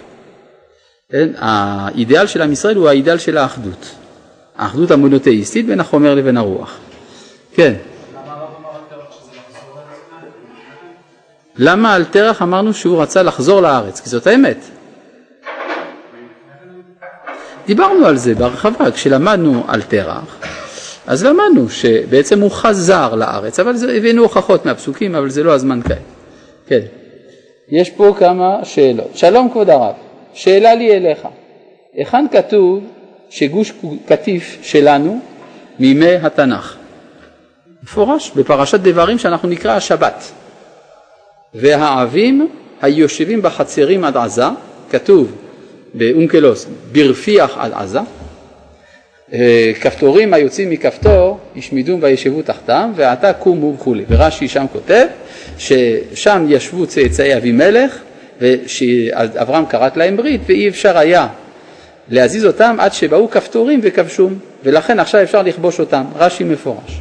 כן? 1.11 1.29
האידאל 1.37 2.27
של 2.27 2.43
עם 2.43 2.53
ישראל 2.53 2.77
הוא 2.77 2.89
האידאל 2.89 3.19
של 3.19 3.39
האחדות. 3.39 4.00
האחדות 4.61 4.91
המונותאיסטית 4.91 5.67
בין 5.67 5.81
החומר 5.81 6.15
לבין 6.15 6.37
הרוח. 6.37 6.79
כן. 7.55 7.75
למה 11.57 11.95
על 11.95 12.05
תרח 12.05 12.43
אמרנו 12.43 12.75
שהוא 12.75 13.03
רצה 13.03 13.23
לחזור 13.23 13.61
לארץ? 13.61 14.01
כי 14.01 14.09
זאת 14.11 14.27
האמת. 14.27 14.57
דיברנו 17.67 18.07
על 18.07 18.17
זה 18.17 18.35
בהרחבה 18.35 18.91
כשלמדנו 18.91 19.65
על 19.69 19.83
תרח, 19.83 20.39
אז 21.07 21.25
למדנו 21.25 21.71
שבעצם 21.71 22.41
הוא 22.41 22.51
חזר 22.51 23.15
לארץ, 23.15 23.61
אבל 23.61 23.77
זה, 23.77 23.93
הבאנו 23.93 24.23
הוכחות 24.23 24.67
מהפסוקים, 24.67 25.15
אבל 25.15 25.31
זה 25.31 25.43
לא 25.43 25.53
הזמן 25.53 25.83
כעת. 25.83 25.99
כן, 26.67 26.81
יש 27.69 27.91
פה 27.91 28.15
כמה 28.19 28.65
שאלות. 28.65 29.11
שלום 29.15 29.51
כבוד 29.51 29.71
הרב, 29.71 29.95
שאלה 30.35 30.75
לי 30.75 30.97
אליך, 30.97 31.19
היכן 31.95 32.27
כתוב 32.33 32.85
שגוש 33.31 33.73
קטיף 34.07 34.59
שלנו 34.63 35.21
מימי 35.79 36.15
התנ"ך? 36.15 36.77
מפורש 37.83 38.31
בפרשת 38.37 38.81
דברים 38.81 39.19
שאנחנו 39.19 39.49
נקרא 39.49 39.73
השבת. 39.73 40.33
והעבים 41.55 42.49
היושבים 42.83 43.43
בחצרים 43.43 44.05
עד 44.05 44.17
עזה, 44.17 44.45
כתוב 44.91 45.33
באונקלוס, 45.95 46.67
ברפיח 46.93 47.59
עד 47.59 47.73
עזה, 47.75 47.99
אה, 49.33 49.73
כפתורים 49.81 50.35
היוצאים 50.35 50.71
מכפתור 50.71 51.39
ישמידום 51.57 52.01
וישבו 52.03 52.43
תחתם 52.43 52.93
ועתה 52.97 53.33
קומו 53.33 53.75
וכולי 53.75 54.05
ורש"י 54.09 54.49
שם 54.49 54.67
כותב 54.73 55.07
ששם 55.59 56.47
ישבו 56.49 56.87
צאצאי 56.87 57.37
אבימלך 57.37 57.99
ושאברהם 58.41 59.67
כרת 59.67 59.97
להם 59.97 60.17
ברית 60.17 60.41
ואי 60.47 60.69
אפשר 60.69 60.99
היה 60.99 61.29
להזיז 62.11 62.47
אותם 62.47 62.77
עד 62.79 62.93
שבאו 62.93 63.31
כפתורים 63.31 63.81
וכבשום 63.83 64.39
ולכן 64.65 65.01
עכשיו 65.01 65.23
אפשר 65.23 65.43
לכבוש 65.43 65.81
אותם. 65.81 66.05
רש"י 66.17 66.45
מפורש. 66.45 67.01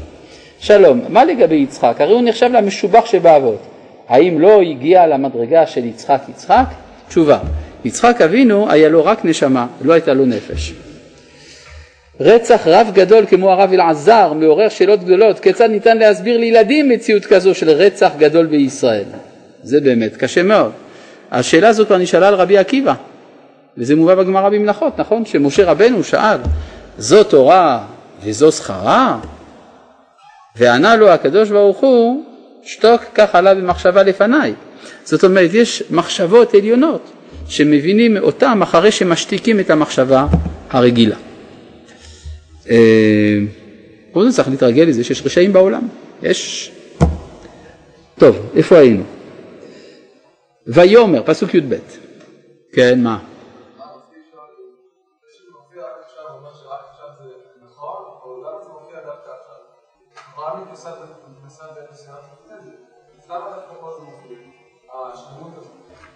שלום 0.60 1.02
מה 1.10 1.26
לגבי 1.26 1.56
יצחק? 1.56 1.96
הרי 2.00 2.14
הוא 2.14 2.22
נחשב 2.26 2.50
למשובח 2.54 3.06
שבאבות. 3.06 3.62
האם 4.10 4.40
לא 4.40 4.62
הגיע 4.62 5.08
למדרגה 5.08 5.68
של 5.68 5.86
יצחק 5.86 6.22
יצחק? 6.30 6.66
תשובה 7.08 7.40
יצחק 7.86 8.22
אבינו 8.22 8.72
היה 8.72 8.90
לו 8.90 9.06
רק 9.06 9.26
נשמה 9.26 9.68
לא 9.82 9.94
הייתה 9.94 10.14
לו 10.14 10.26
נפש. 10.26 10.74
רצח 12.20 12.62
רב 12.66 12.92
גדול 12.94 13.26
כמו 13.26 13.52
הרב 13.52 13.74
אלעזר 13.74 14.34
מעורר 14.34 14.70
שאלות 14.70 15.04
גדולות. 15.04 15.40
כיצד 15.40 15.70
ניתן 15.70 15.98
להסביר 15.98 16.38
לילדים 16.38 16.90
מציאות 16.90 17.26
כזו 17.26 17.56
של 17.56 17.70
רצח 17.70 18.12
גדול 18.18 18.46
בישראל? 18.46 19.04
זה 19.64 19.82
באמת 19.82 20.18
קשה 20.18 20.44
מאוד. 20.44 20.72
השאלה 21.32 21.68
הזו 21.68 21.86
כבר 21.86 21.98
נשאלה 21.98 22.28
על 22.28 22.34
רבי 22.34 22.58
עקיבא 22.58 22.94
וזה 23.80 23.96
מובא 23.96 24.16
בגמרא 24.16 24.50
במלאכות 24.50 25.00
נכון 25.00 25.26
שמשה 25.26 25.72
רבנו 25.72 26.04
שאל 26.04 26.38
זו 26.98 27.24
תורה 27.24 27.86
וזו 28.24 28.52
שכרה 28.52 29.20
וענה 30.56 30.96
לו 30.96 31.10
הקדוש 31.10 31.50
ברוך 31.50 31.78
הוא 31.78 32.26
שתוק 32.64 33.02
כך 33.16 33.36
עלה 33.36 33.56
במחשבה 33.56 34.04
לפניי 34.04 34.54
זאת 35.04 35.24
אומרת 35.24 35.54
יש 35.54 35.84
מחשבות 35.92 36.54
עליונות 36.54 37.12
שמבינים 37.48 38.18
אותם 38.18 38.62
אחרי 38.62 38.92
שמשתיקים 38.92 39.60
את 39.60 39.70
המחשבה 39.70 40.28
הרגילה 40.70 41.16
פה 44.12 44.26
זה 44.30 44.36
צריך 44.36 44.48
להתרגל 44.48 44.84
לזה 44.84 45.04
שיש 45.04 45.26
רשעים 45.26 45.54
בעולם, 45.54 45.88
יש. 46.24 46.72
טוב, 48.18 48.52
איפה 48.56 48.78
היינו? 48.78 49.04
ויאמר, 50.68 51.24
פסוק 51.26 51.56
י"ב, 51.56 51.76
כן, 52.74 53.04
מה? 53.04 53.18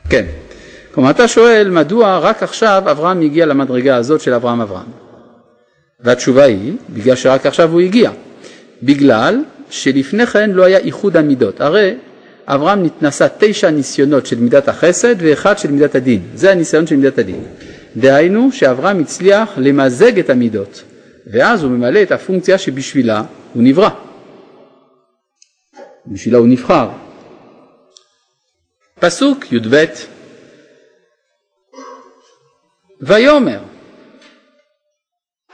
כן, 0.09 0.25
כלומר 0.93 1.09
אתה 1.09 1.27
שואל 1.27 1.69
מדוע 1.69 2.17
רק 2.17 2.43
עכשיו 2.43 2.83
אברהם 2.91 3.21
הגיע 3.21 3.45
למדרגה 3.45 3.95
הזאת 3.95 4.21
של 4.21 4.33
אברהם 4.33 4.61
אברהם. 4.61 4.85
והתשובה 5.99 6.43
היא, 6.43 6.73
בגלל 6.89 7.15
שרק 7.15 7.45
עכשיו 7.45 7.71
הוא 7.71 7.81
הגיע, 7.81 8.11
בגלל 8.83 9.43
שלפני 9.69 10.25
כן 10.25 10.51
לא 10.51 10.63
היה 10.63 10.77
איחוד 10.77 11.17
המידות. 11.17 11.61
הרי 11.61 11.95
אברהם 12.47 12.85
נשא 13.01 13.27
תשע 13.37 13.69
ניסיונות 13.69 14.25
של 14.25 14.39
מידת 14.39 14.67
החסד 14.67 15.15
ואחד 15.19 15.57
של 15.57 15.71
מידת 15.71 15.95
הדין. 15.95 16.21
זה 16.35 16.51
הניסיון 16.51 16.87
של 16.87 16.95
מידת 16.95 17.17
הדין. 17.17 17.43
דהיינו 17.97 18.51
שאברהם 18.51 18.99
הצליח 18.99 19.49
למזג 19.57 20.19
את 20.19 20.29
המידות, 20.29 20.83
ואז 21.27 21.63
הוא 21.63 21.71
ממלא 21.71 22.01
את 22.01 22.11
הפונקציה 22.11 22.57
שבשבילה 22.57 23.23
הוא 23.53 23.63
נברא. 23.63 23.89
בשבילה 26.07 26.37
הוא 26.37 26.47
נבחר. 26.47 26.89
פסוק 29.03 29.51
י"ב 29.51 29.85
ויאמר 33.01 33.59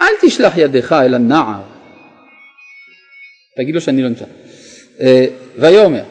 אל 0.01 0.13
תשלח 0.21 0.57
ידך 0.57 0.91
אל 0.91 1.13
הנער. 1.13 1.61
תגיד 3.57 3.75
לו 3.75 3.81
שאני 3.81 4.01
לא 4.01 4.09
נמצא. 4.09 4.25
אה, 5.01 5.25
ויאמר 5.55 6.03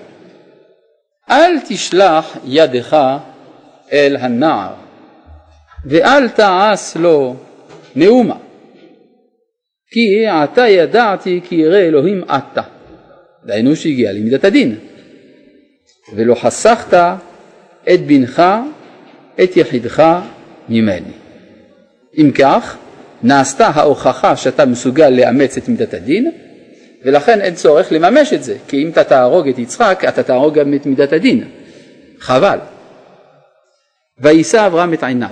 אל 1.31 1.57
תשלח 1.69 2.37
ידך 2.45 2.97
אל 3.93 4.17
הנער 4.17 4.75
ואל 5.85 6.29
תעש 6.29 6.97
לו 6.97 7.37
מאומה 7.97 8.39
כי 9.91 10.27
עתה 10.27 10.69
ידעתי 10.69 11.41
כי 11.45 11.55
ירא 11.55 11.79
אלוהים 11.79 12.25
אתה 12.25 12.63
דהיינו 13.45 13.77
שהגיע 13.77 14.13
למידת 14.13 14.45
הדין 14.45 14.79
ולא 16.15 16.35
חסכת 16.35 16.95
את 17.95 18.01
בנך 18.07 18.43
את 19.45 19.57
יחידך 19.57 20.21
ממני. 20.69 21.13
אם 22.19 22.31
כך 22.39 22.77
נעשתה 23.23 23.67
ההוכחה 23.67 24.37
שאתה 24.37 24.67
מסוגל 24.67 25.09
לאמץ 25.09 25.57
את 25.57 25.69
מידת 25.69 25.95
הדין 25.95 26.31
ולכן 27.05 27.41
אין 27.41 27.55
צורך 27.55 27.93
לממש 27.93 28.33
את 28.33 28.45
זה 28.45 28.57
כי 28.69 28.83
אם 28.83 28.89
אתה 28.89 29.05
תהרוג 29.05 29.49
את 29.49 29.59
יצחק 29.59 30.05
אתה 30.09 30.23
תהרוג 30.23 30.55
גם 30.55 30.75
את 30.75 30.87
מידת 30.87 31.13
הדין. 31.13 31.49
חבל. 32.19 32.59
ויישא 34.19 34.67
אברהם 34.67 34.95
את 34.95 35.03
עיניו. 35.03 35.31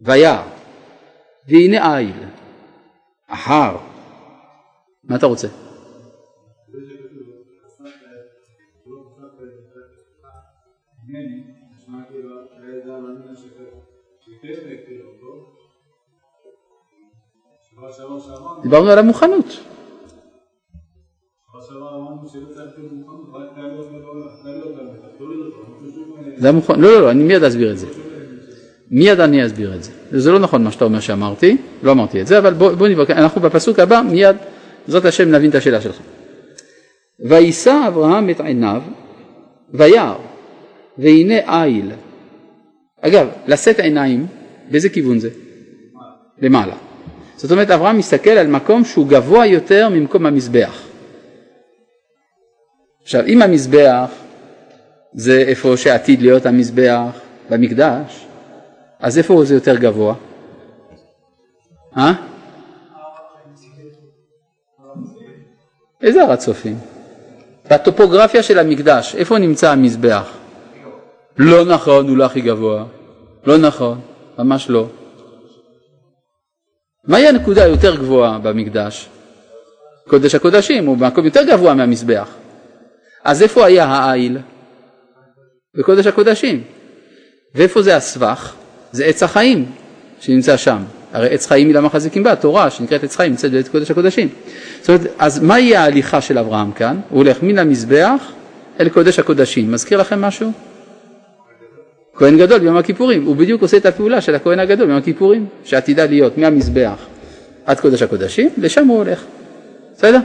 וירא 0.00 0.42
והנה 1.48 1.98
איל 1.98 2.12
אחר. 3.28 3.76
מה 5.04 5.16
אתה 5.16 5.26
רוצה? 5.26 5.48
דיברנו 18.62 18.90
על 18.90 18.98
המוכנות. 18.98 19.60
זה 26.36 26.48
המוכן, 26.48 26.80
לא, 26.80 26.90
לא, 26.90 27.00
לא, 27.00 27.10
אני 27.10 27.24
מיד 27.24 27.44
אסביר 27.44 27.72
את 27.72 27.78
זה. 27.78 27.86
מיד 28.90 29.20
אני 29.20 29.46
אסביר 29.46 29.74
את 29.74 29.84
זה. 29.84 29.92
זה 30.10 30.32
לא 30.32 30.38
נכון 30.38 30.64
מה 30.64 30.70
שאתה 30.70 30.84
אומר 30.84 31.00
שאמרתי, 31.00 31.56
לא 31.82 31.92
אמרתי 31.92 32.20
את 32.20 32.26
זה, 32.26 32.38
אבל 32.38 32.54
בוא, 32.54 32.72
בוא 32.72 32.88
נבקר, 32.88 33.12
אנחנו 33.12 33.40
בפסוק 33.40 33.78
הבא 33.78 34.02
מיד, 34.10 34.36
בעזרת 34.86 35.04
השם 35.04 35.28
נבין 35.28 35.50
את 35.50 35.54
השאלה 35.54 35.80
שלך. 35.80 36.00
ויישא 37.28 37.84
אברהם 37.88 38.30
את 38.30 38.40
עיניו 38.40 38.82
וירא 39.74 40.14
והנה 40.98 41.64
איל. 41.64 41.92
אגב, 43.02 43.28
לשאת 43.46 43.78
עיניים, 43.78 44.26
באיזה 44.70 44.88
כיוון 44.88 45.18
זה? 45.18 45.28
למעלה. 46.38 46.74
זאת 47.36 47.50
אומרת 47.50 47.70
אברהם 47.70 47.98
מסתכל 47.98 48.30
על 48.30 48.46
מקום 48.46 48.84
שהוא 48.84 49.08
גבוה 49.08 49.46
יותר 49.46 49.88
ממקום 49.88 50.26
המזבח. 50.26 50.82
עכשיו 53.02 53.26
אם 53.26 53.42
המזבח 53.42 54.10
זה 55.12 55.44
איפה 55.46 55.76
שעתיד 55.76 56.22
להיות 56.22 56.46
המזבח 56.46 57.20
במקדש, 57.50 58.26
אז 59.00 59.18
איפה 59.18 59.44
זה 59.44 59.54
יותר 59.54 59.76
גבוה? 59.76 60.14
אה? 61.96 62.12
איזה 66.02 66.22
הר 66.22 66.32
הצופים? 66.32 66.78
בטופוגרפיה 67.70 68.42
של 68.42 68.58
המקדש, 68.58 69.14
איפה 69.14 69.38
נמצא 69.38 69.70
המזבח? 69.70 70.41
לא 71.38 71.64
נכון, 71.64 72.08
הוא 72.08 72.16
לא 72.16 72.24
הכי 72.24 72.40
גבוה. 72.40 72.84
לא 73.46 73.58
נכון, 73.58 74.00
ממש 74.38 74.70
לא. 74.70 74.86
מהי 77.08 77.28
הנקודה 77.28 77.64
היותר 77.64 77.96
גבוהה 77.96 78.38
במקדש? 78.38 79.08
קודש 80.08 80.34
הקודשים, 80.34 80.86
הוא 80.86 80.96
במקום 80.96 81.24
יותר 81.24 81.42
גבוה 81.42 81.74
מהמזבח. 81.74 82.28
אז 83.24 83.42
איפה 83.42 83.66
היה 83.66 83.84
העיל? 83.84 84.38
בקודש 85.78 86.06
הקודשים. 86.06 86.62
ואיפה 87.54 87.82
זה 87.82 87.96
הסבך? 87.96 88.54
זה 88.92 89.04
עץ 89.04 89.22
החיים 89.22 89.66
שנמצא 90.20 90.56
שם. 90.56 90.82
הרי 91.12 91.28
עץ 91.34 91.46
חיים 91.46 91.66
היא 91.66 91.74
למחזיקים 91.74 92.22
בה, 92.22 92.32
התורה 92.32 92.70
שנקראת 92.70 93.04
עץ 93.04 93.16
חיים 93.16 93.30
נמצאת 93.30 93.52
בעת 93.52 93.68
קודש 93.68 93.90
הקודשים. 93.90 94.28
זאת 94.80 94.88
אומרת, 94.88 95.12
אז 95.18 95.42
מהי 95.42 95.76
ההליכה 95.76 96.20
של 96.20 96.38
אברהם 96.38 96.72
כאן? 96.72 97.00
הוא 97.08 97.18
הולך 97.18 97.42
מן 97.42 97.58
המזבח 97.58 98.32
אל 98.80 98.88
קודש 98.88 99.18
הקודשים. 99.18 99.72
מזכיר 99.72 100.00
לכם 100.00 100.20
משהו? 100.20 100.52
כהן 102.14 102.38
גדול 102.38 102.58
ביום 102.58 102.76
הכיפורים, 102.76 103.24
הוא 103.24 103.36
בדיוק 103.36 103.62
עושה 103.62 103.76
את 103.76 103.86
הפעולה 103.86 104.20
של 104.20 104.34
הכהן 104.34 104.58
הגדול 104.58 104.86
ביום 104.86 104.98
הכיפורים, 104.98 105.46
שעתידה 105.64 106.06
להיות 106.06 106.38
מהמזבח 106.38 107.06
עד 107.66 107.80
קודש 107.80 108.02
הקודשים, 108.02 108.50
לשם 108.58 108.86
הוא 108.86 108.96
הולך. 108.98 109.24
בסדר? 109.96 110.20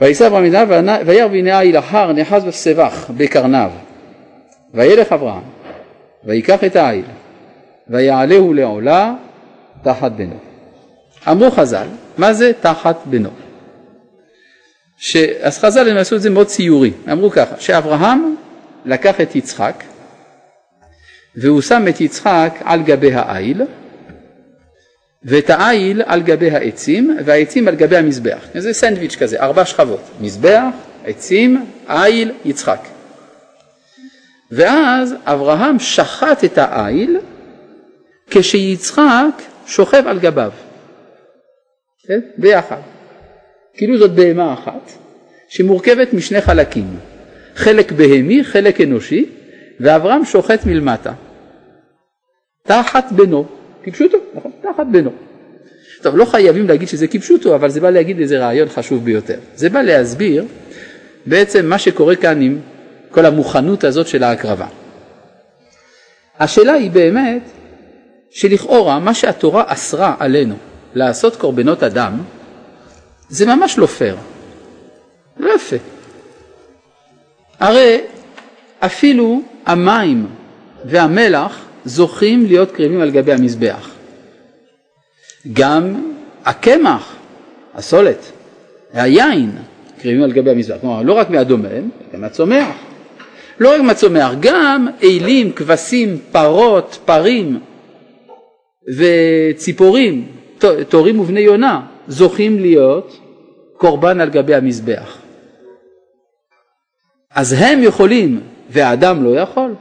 וייסע 0.00 0.26
אברהם 0.26 0.42
מדינה 0.42 0.64
וירא 1.06 1.26
והנה 1.26 1.60
איל 1.60 1.78
אחר 1.78 2.12
נחז 2.12 2.44
בסבך 2.44 3.10
בקרניו 3.16 3.70
וילך 4.74 5.12
אברהם 5.12 5.42
ויקח 6.24 6.64
את 6.64 6.76
העיל 6.76 7.04
ויעלהו 7.88 8.54
לעולה 8.54 9.14
תחת 9.82 10.12
בנו. 10.12 10.36
אמרו 11.30 11.50
חז"ל, 11.50 11.86
מה 12.18 12.32
זה 12.32 12.52
תחת 12.60 12.96
בנו? 13.04 13.28
ש... 14.98 15.16
אז 15.16 15.58
חז"ל 15.58 15.88
הם 15.88 15.96
עשו 15.96 16.16
את 16.16 16.22
זה 16.22 16.30
מאוד 16.30 16.46
ציורי, 16.46 16.92
אמרו 17.12 17.30
ככה, 17.30 17.54
שאברהם 17.58 18.36
לקח 18.84 19.20
את 19.20 19.36
יצחק 19.36 19.84
והוא 21.36 21.60
שם 21.60 21.84
את 21.88 22.00
יצחק 22.00 22.58
על 22.64 22.82
גבי 22.82 23.12
העיל 23.14 23.62
ואת 25.24 25.50
העיל 25.50 26.02
על 26.06 26.22
גבי 26.22 26.50
העצים 26.50 27.18
והעצים 27.24 27.68
על 27.68 27.74
גבי 27.74 27.96
המזבח. 27.96 28.46
זה 28.54 28.72
סנדוויץ' 28.72 29.16
כזה, 29.16 29.40
ארבע 29.40 29.64
שכבות, 29.64 30.10
מזבח, 30.20 30.64
עצים, 31.04 31.66
עיל, 31.88 32.32
יצחק. 32.44 32.80
ואז 34.50 35.14
אברהם 35.24 35.78
שחט 35.78 36.44
את 36.44 36.58
העיל 36.58 37.18
כשיצחק 38.30 39.42
שוכב 39.66 40.06
על 40.06 40.18
גביו, 40.18 40.52
כן? 42.06 42.20
ביחד. 42.38 42.80
כאילו 43.74 43.98
זאת 43.98 44.10
בהמה 44.10 44.54
אחת 44.54 44.92
שמורכבת 45.48 46.12
משני 46.12 46.40
חלקים, 46.40 46.96
חלק 47.54 47.92
בהמי, 47.92 48.44
חלק 48.44 48.80
אנושי, 48.80 49.26
ואברהם 49.80 50.24
שוחט 50.24 50.66
מלמטה. 50.66 51.12
תחת 52.62 53.12
בנו, 53.12 53.44
כפשוטו, 53.82 54.18
נכון? 54.34 54.50
תחת 54.62 54.86
בנו. 54.92 55.10
טוב, 56.02 56.16
לא 56.16 56.24
חייבים 56.24 56.68
להגיד 56.68 56.88
שזה 56.88 57.06
כפשוטו, 57.06 57.54
אבל 57.54 57.70
זה 57.70 57.80
בא 57.80 57.90
להגיד 57.90 58.20
איזה 58.20 58.38
רעיון 58.38 58.68
חשוב 58.68 59.04
ביותר. 59.04 59.38
זה 59.54 59.70
בא 59.70 59.82
להסביר 59.82 60.44
בעצם 61.26 61.66
מה 61.66 61.78
שקורה 61.78 62.16
כאן 62.16 62.40
עם 62.42 62.58
כל 63.10 63.26
המוכנות 63.26 63.84
הזאת 63.84 64.08
של 64.08 64.22
ההקרבה. 64.22 64.66
השאלה 66.38 66.72
היא 66.72 66.90
באמת 66.90 67.42
שלכאורה 68.30 68.98
מה 68.98 69.14
שהתורה 69.14 69.64
אסרה 69.66 70.14
עלינו 70.18 70.54
לעשות 70.94 71.36
קורבנות 71.36 71.82
אדם 71.82 72.20
זה 73.28 73.46
ממש 73.46 73.78
לא 73.78 73.86
פייר, 73.86 74.16
לא 75.36 75.54
יפה. 75.54 75.76
הרי 77.60 78.00
אפילו 78.80 79.42
המים 79.66 80.26
והמלח 80.84 81.66
זוכים 81.84 82.46
להיות 82.46 82.70
קריבים 82.70 83.00
על 83.00 83.10
גבי 83.10 83.32
המזבח. 83.32 83.90
גם 85.52 85.94
הקמח, 86.44 87.16
הסולת, 87.74 88.32
היין, 88.92 89.50
קריבים 90.02 90.22
על 90.22 90.32
גבי 90.32 90.50
המזבח. 90.50 90.76
כלומר, 90.80 91.02
לא 91.02 91.12
רק 91.12 91.30
מהדומם, 91.30 91.90
גם 92.12 92.20
מהצומח. 92.20 92.76
לא 93.60 93.74
רק 93.74 93.80
מהצומח, 93.80 94.30
גם 94.40 94.88
אלים, 95.02 95.52
כבשים, 95.52 96.18
פרות, 96.32 96.98
פרים 97.04 97.60
וציפורים, 98.96 100.26
תורים 100.88 101.20
ובני 101.20 101.40
יונה, 101.40 101.80
זוכים 102.08 102.58
להיות 102.58 103.20
קורבן 103.76 104.20
על 104.20 104.30
גבי 104.30 104.54
המזבח. 104.54 105.18
אז 107.34 107.54
הם 107.58 107.82
יכולים 107.82 108.40
והאדם 108.70 109.24
לא 109.24 109.40
יכול? 109.40 109.74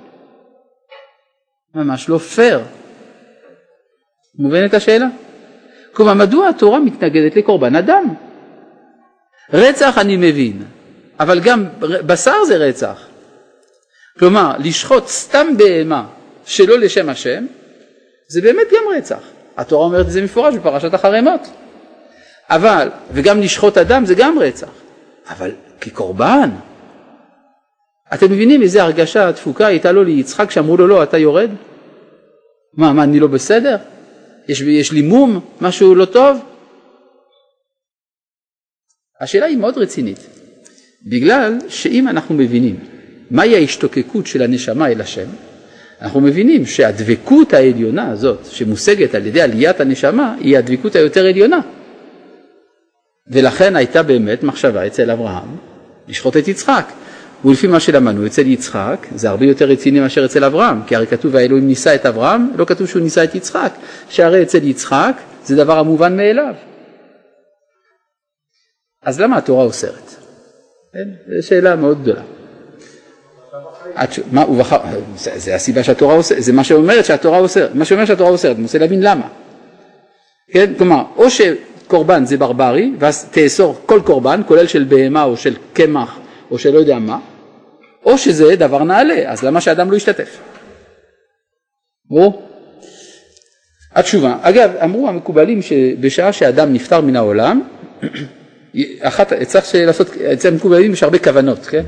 ממש 1.76 2.10
לא 2.10 2.18
פייר. 2.18 2.60
מובנת 4.36 4.74
השאלה? 4.74 5.08
כלומר, 5.92 6.14
מדוע 6.14 6.48
התורה 6.50 6.80
מתנגדת 6.80 7.36
לקורבן 7.36 7.76
אדם? 7.76 8.14
רצח 9.54 9.98
אני 9.98 10.18
מבין, 10.18 10.64
אבל 11.20 11.40
גם 11.40 11.66
בשר 11.82 12.44
זה 12.48 12.58
רצח. 12.58 13.08
כלומר, 14.20 14.52
לשחוט 14.60 15.08
סתם 15.08 15.48
בהמה 15.58 16.08
שלא 16.46 16.80
לשם 16.80 17.10
השם, 17.10 17.46
זה 18.28 18.42
באמת 18.42 18.68
גם 18.72 18.84
רצח. 18.98 19.22
התורה 19.58 19.86
אומרת 19.86 20.06
את 20.06 20.12
זה 20.12 20.22
מפורש 20.22 20.56
בפרשת 20.56 20.94
החרמות. 20.94 21.50
אבל, 22.50 22.90
וגם 23.12 23.42
לשחוט 23.42 23.78
אדם 23.78 24.06
זה 24.06 24.16
גם 24.16 24.40
רצח. 24.40 24.70
אבל 25.30 25.52
כקורבן, 25.82 26.50
אתם 28.14 28.32
מבינים 28.32 28.62
איזה 28.62 28.84
הרגשה 28.84 29.34
תפוקה 29.34 29.68
הייתה 29.68 29.92
לו 29.92 30.04
ליצחק 30.04 30.52
שאמרו 30.52 30.78
לו 30.78 30.88
לא, 30.88 31.04
אתה 31.04 31.18
יורד? 31.18 31.50
מה, 32.74 32.94
מה, 32.94 33.04
אני 33.04 33.20
לא 33.20 33.28
בסדר? 33.28 33.78
יש, 34.48 34.62
יש 34.62 34.92
לי 34.92 35.02
מום? 35.02 35.40
משהו 35.62 35.96
לא 35.96 36.06
טוב? 36.06 36.38
השאלה 39.22 39.46
היא 39.46 39.58
מאוד 39.58 39.78
רצינית, 39.78 40.20
בגלל 41.06 41.58
שאם 41.70 42.08
אנחנו 42.08 42.36
מבינים 42.36 42.80
מהי 43.32 43.56
ההשתוקקות 43.56 44.28
של 44.28 44.42
הנשמה 44.42 44.88
אל 44.88 45.02
השם, 45.02 45.28
אנחנו 46.02 46.22
מבינים 46.22 46.66
שהדבקות 46.66 47.54
העליונה 47.54 48.12
הזאת 48.12 48.46
שמושגת 48.46 49.16
על 49.16 49.26
ידי 49.26 49.42
עליית 49.42 49.80
הנשמה 49.80 50.36
היא 50.40 50.58
הדבקות 50.58 50.96
היותר 50.96 51.26
עליונה. 51.26 51.62
ולכן 53.32 53.76
הייתה 53.76 54.04
באמת 54.04 54.44
מחשבה 54.44 54.88
אצל 54.88 55.12
אברהם 55.12 55.58
לשחוט 56.08 56.38
את 56.38 56.48
יצחק. 56.48 56.92
ולפי 57.46 57.68
מה 57.68 57.80
שלמדנו 57.80 58.26
אצל 58.26 58.48
יצחק 58.48 59.08
זה 59.16 59.30
הרבה 59.30 59.46
יותר 59.46 59.66
רציני 59.66 60.00
מאשר 60.00 60.26
אצל 60.26 60.44
אברהם, 60.44 60.84
כי 60.88 60.96
הרי 60.96 61.08
כתוב 61.08 61.36
האלוהים 61.36 61.68
נישא 61.68 61.96
את 61.96 62.06
אברהם, 62.06 62.52
לא 62.56 62.66
כתוב 62.66 62.88
שהוא 62.88 63.02
נישא 63.02 63.24
את 63.24 63.36
יצחק, 63.36 63.74
שהרי 64.10 64.44
אצל 64.44 64.64
יצחק 64.64 65.14
זה 65.46 65.56
דבר 65.56 65.80
המובן 65.80 66.18
מאליו. 66.18 66.54
אז 69.04 69.22
למה 69.22 69.38
התורה 69.38 69.64
אוסרת? 69.64 70.16
כן? 70.94 71.36
זו 71.36 71.48
שאלה 71.48 71.76
מאוד 71.76 72.02
גדולה. 72.02 72.22
מה 74.32 74.42
הוא 74.42 74.60
בחר, 74.60 74.80
זה, 75.16 75.32
זה 75.36 75.56
הסיבה 75.56 75.84
שהתורה 75.84 76.16
אוסרת, 76.16 76.44
זה 76.44 76.54
מה 76.54 76.64
שאומרת 76.64 77.06
שהתורה 77.06 77.40
אוסרת, 77.40 77.76
מה 77.76 77.86
שאומר 77.86 78.06
שהתורה 78.06 78.30
אוסרת, 78.30 78.56
אני 78.56 78.64
רוצה 78.64 78.78
להבין 78.78 79.02
למה. 79.02 79.28
כן, 80.52 80.74
כלומר, 80.78 81.04
או 81.16 81.26
שקורבן 81.30 82.26
זה 82.26 82.38
ברברי, 82.38 82.92
ואז 83.00 83.26
תאסור 83.32 83.82
כל 83.86 84.02
קורבן, 84.06 84.42
כולל 84.48 84.68
של 84.68 84.84
בהמה 84.84 85.24
או 85.24 85.38
של 85.38 85.56
קמח 85.74 86.19
או 86.52 86.60
של 86.60 86.74
לא 86.74 86.80
יודע 86.80 87.00
מה, 87.00 87.20
או 88.06 88.18
שזה 88.18 88.56
דבר 88.56 88.84
נעלה, 88.84 89.32
אז 89.32 89.44
למה 89.44 89.62
שאדם 89.62 89.92
לא 89.92 89.98
ישתתף? 89.98 90.38
ברור? 92.10 92.50
התשובה, 93.96 94.38
אגב, 94.42 94.76
אמרו 94.84 95.10
המקובלים 95.10 95.62
שבשעה 95.62 96.34
שאדם 96.34 96.74
נפטר 96.74 97.02
מן 97.02 97.16
העולם, 97.16 97.62
אחת, 99.02 99.34
צריך 99.34 99.66
לעשות, 99.76 100.08
אצל 100.34 100.48
המקובלים 100.48 100.94
יש 100.94 101.04
הרבה 101.04 101.20
כוונות, 101.20 101.66
כן? 101.66 101.84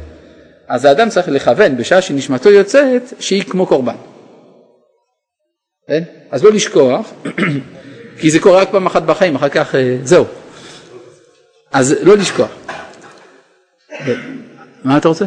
אז 0.68 0.86
האדם 0.86 1.10
צריך 1.10 1.28
לכוון 1.30 1.78
בשעה 1.78 2.02
שנשמתו 2.02 2.50
יוצאת 2.50 3.14
שהיא 3.20 3.44
כמו 3.44 3.66
קורבן. 3.66 3.96
כן? 5.88 6.04
אז 6.32 6.44
לא 6.44 6.52
לשכוח, 6.52 7.14
כי 8.20 8.32
זה 8.32 8.40
קורה 8.40 8.62
רק 8.62 8.70
פעם 8.72 8.86
אחת 8.86 9.04
בחיים, 9.04 9.36
אחר 9.36 9.50
כך 9.50 9.76
אה, 9.76 9.98
זהו. 10.04 10.26
אז 11.74 11.96
לא 12.02 12.18
לשכוח. 12.18 12.50
מה 14.84 14.98
אתה 14.98 15.08
רוצה? 15.08 15.26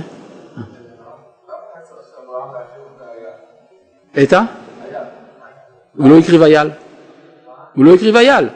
את 4.23 4.33
ה? 4.33 4.43
הוא 5.97 6.11
לא 6.11 6.19
הקריב 6.19 6.43
אייל. 6.43 6.71
הוא 7.75 7.85
לא 7.85 7.95
הקריב 7.95 8.17
אייל. 8.17 8.49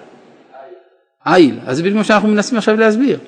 איל. 1.26 1.58
אז 1.66 1.76
זה 1.76 1.82
בדיוק 1.82 1.96
מה 1.96 2.04
שאנחנו 2.04 2.28
מנסים 2.28 2.58
עכשיו 2.58 2.76
להסביר. 2.76 3.18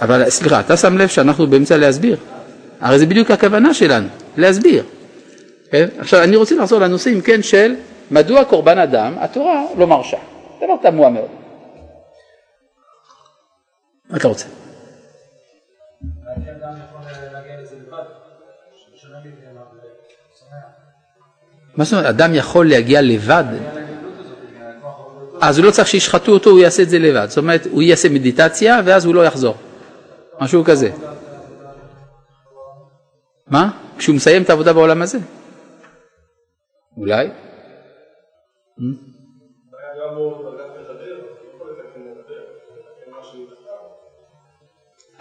אבל 0.00 0.30
סליחה, 0.30 0.60
אתה 0.60 0.76
שם 0.76 0.98
לב 0.98 1.08
שאנחנו 1.08 1.46
באמצע 1.46 1.76
להסביר. 1.76 2.16
הרי 2.80 2.98
זה 2.98 3.06
בדיוק 3.06 3.30
הכוונה 3.30 3.74
שלנו, 3.74 4.08
להסביר. 4.36 4.84
כן? 5.70 5.88
עכשיו 5.98 6.22
אני 6.22 6.36
רוצה 6.36 6.54
לחזור 6.54 6.80
לנושא 6.80 7.10
אם 7.10 7.20
כן 7.20 7.42
של 7.42 7.74
מדוע 8.10 8.44
קורבן 8.44 8.78
אדם 8.78 9.14
התורה 9.18 9.62
לא 9.78 9.86
מרשה. 9.86 10.16
דבר 10.56 10.76
תמוה 10.82 11.10
מאוד. 11.10 11.39
מה 14.10 14.16
אתה 14.16 14.28
רוצה? 14.28 14.46
מה 21.76 21.84
זאת 21.84 21.92
אומרת, 21.92 22.06
אדם 22.06 22.34
יכול 22.34 22.68
להגיע 22.68 23.02
לבד? 23.02 23.44
אז 25.40 25.58
הוא 25.58 25.66
לא 25.66 25.70
צריך 25.70 25.88
שישחטו 25.88 26.32
אותו, 26.32 26.50
הוא 26.50 26.60
יעשה 26.60 26.82
את 26.82 26.88
זה 26.88 26.98
לבד. 26.98 27.26
זאת 27.28 27.38
אומרת, 27.38 27.66
הוא 27.70 27.82
יעשה 27.82 28.08
מדיטציה 28.08 28.80
ואז 28.84 29.04
הוא 29.04 29.14
לא 29.14 29.24
יחזור. 29.26 29.56
משהו 30.40 30.64
כזה. 30.64 30.90
מה? 33.46 33.70
כשהוא 33.98 34.16
מסיים 34.16 34.42
את 34.42 34.50
העבודה 34.50 34.72
בעולם 34.72 35.02
הזה? 35.02 35.18
אולי? 36.96 37.30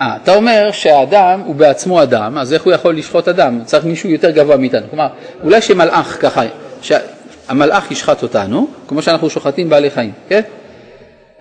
אה, 0.01 0.17
אתה 0.23 0.35
אומר 0.35 0.69
שהאדם 0.71 1.41
הוא 1.45 1.55
בעצמו 1.55 2.03
אדם, 2.03 2.37
אז 2.37 2.53
איך 2.53 2.63
הוא 2.63 2.73
יכול 2.73 2.97
לשחוט 2.97 3.27
אדם? 3.27 3.63
צריך 3.65 3.85
מישהו 3.85 4.09
יותר 4.09 4.29
גבוה 4.29 4.57
מאיתנו. 4.57 4.87
כלומר, 4.89 5.07
אולי 5.43 5.61
שמלאך 5.61 6.17
ככה, 6.21 6.41
שהמלאך 6.81 7.91
ישחט 7.91 8.23
אותנו, 8.23 8.67
כמו 8.87 9.01
שאנחנו 9.01 9.29
שוחטים 9.29 9.69
בעלי 9.69 9.89
חיים, 9.89 10.11
כן? 10.29 10.41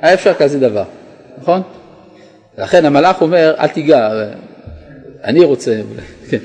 היה 0.01 0.15
אפשר 0.15 0.35
כזה 0.35 0.61
דבר, 0.61 0.85
נכון? 1.43 1.63
לכן 2.59 2.85
המלאך 2.85 3.21
אומר, 3.21 3.55
אל 3.59 3.69
תיגע, 3.69 4.11
אני 5.25 5.45
רוצה, 5.45 5.81
כן. 6.31 6.39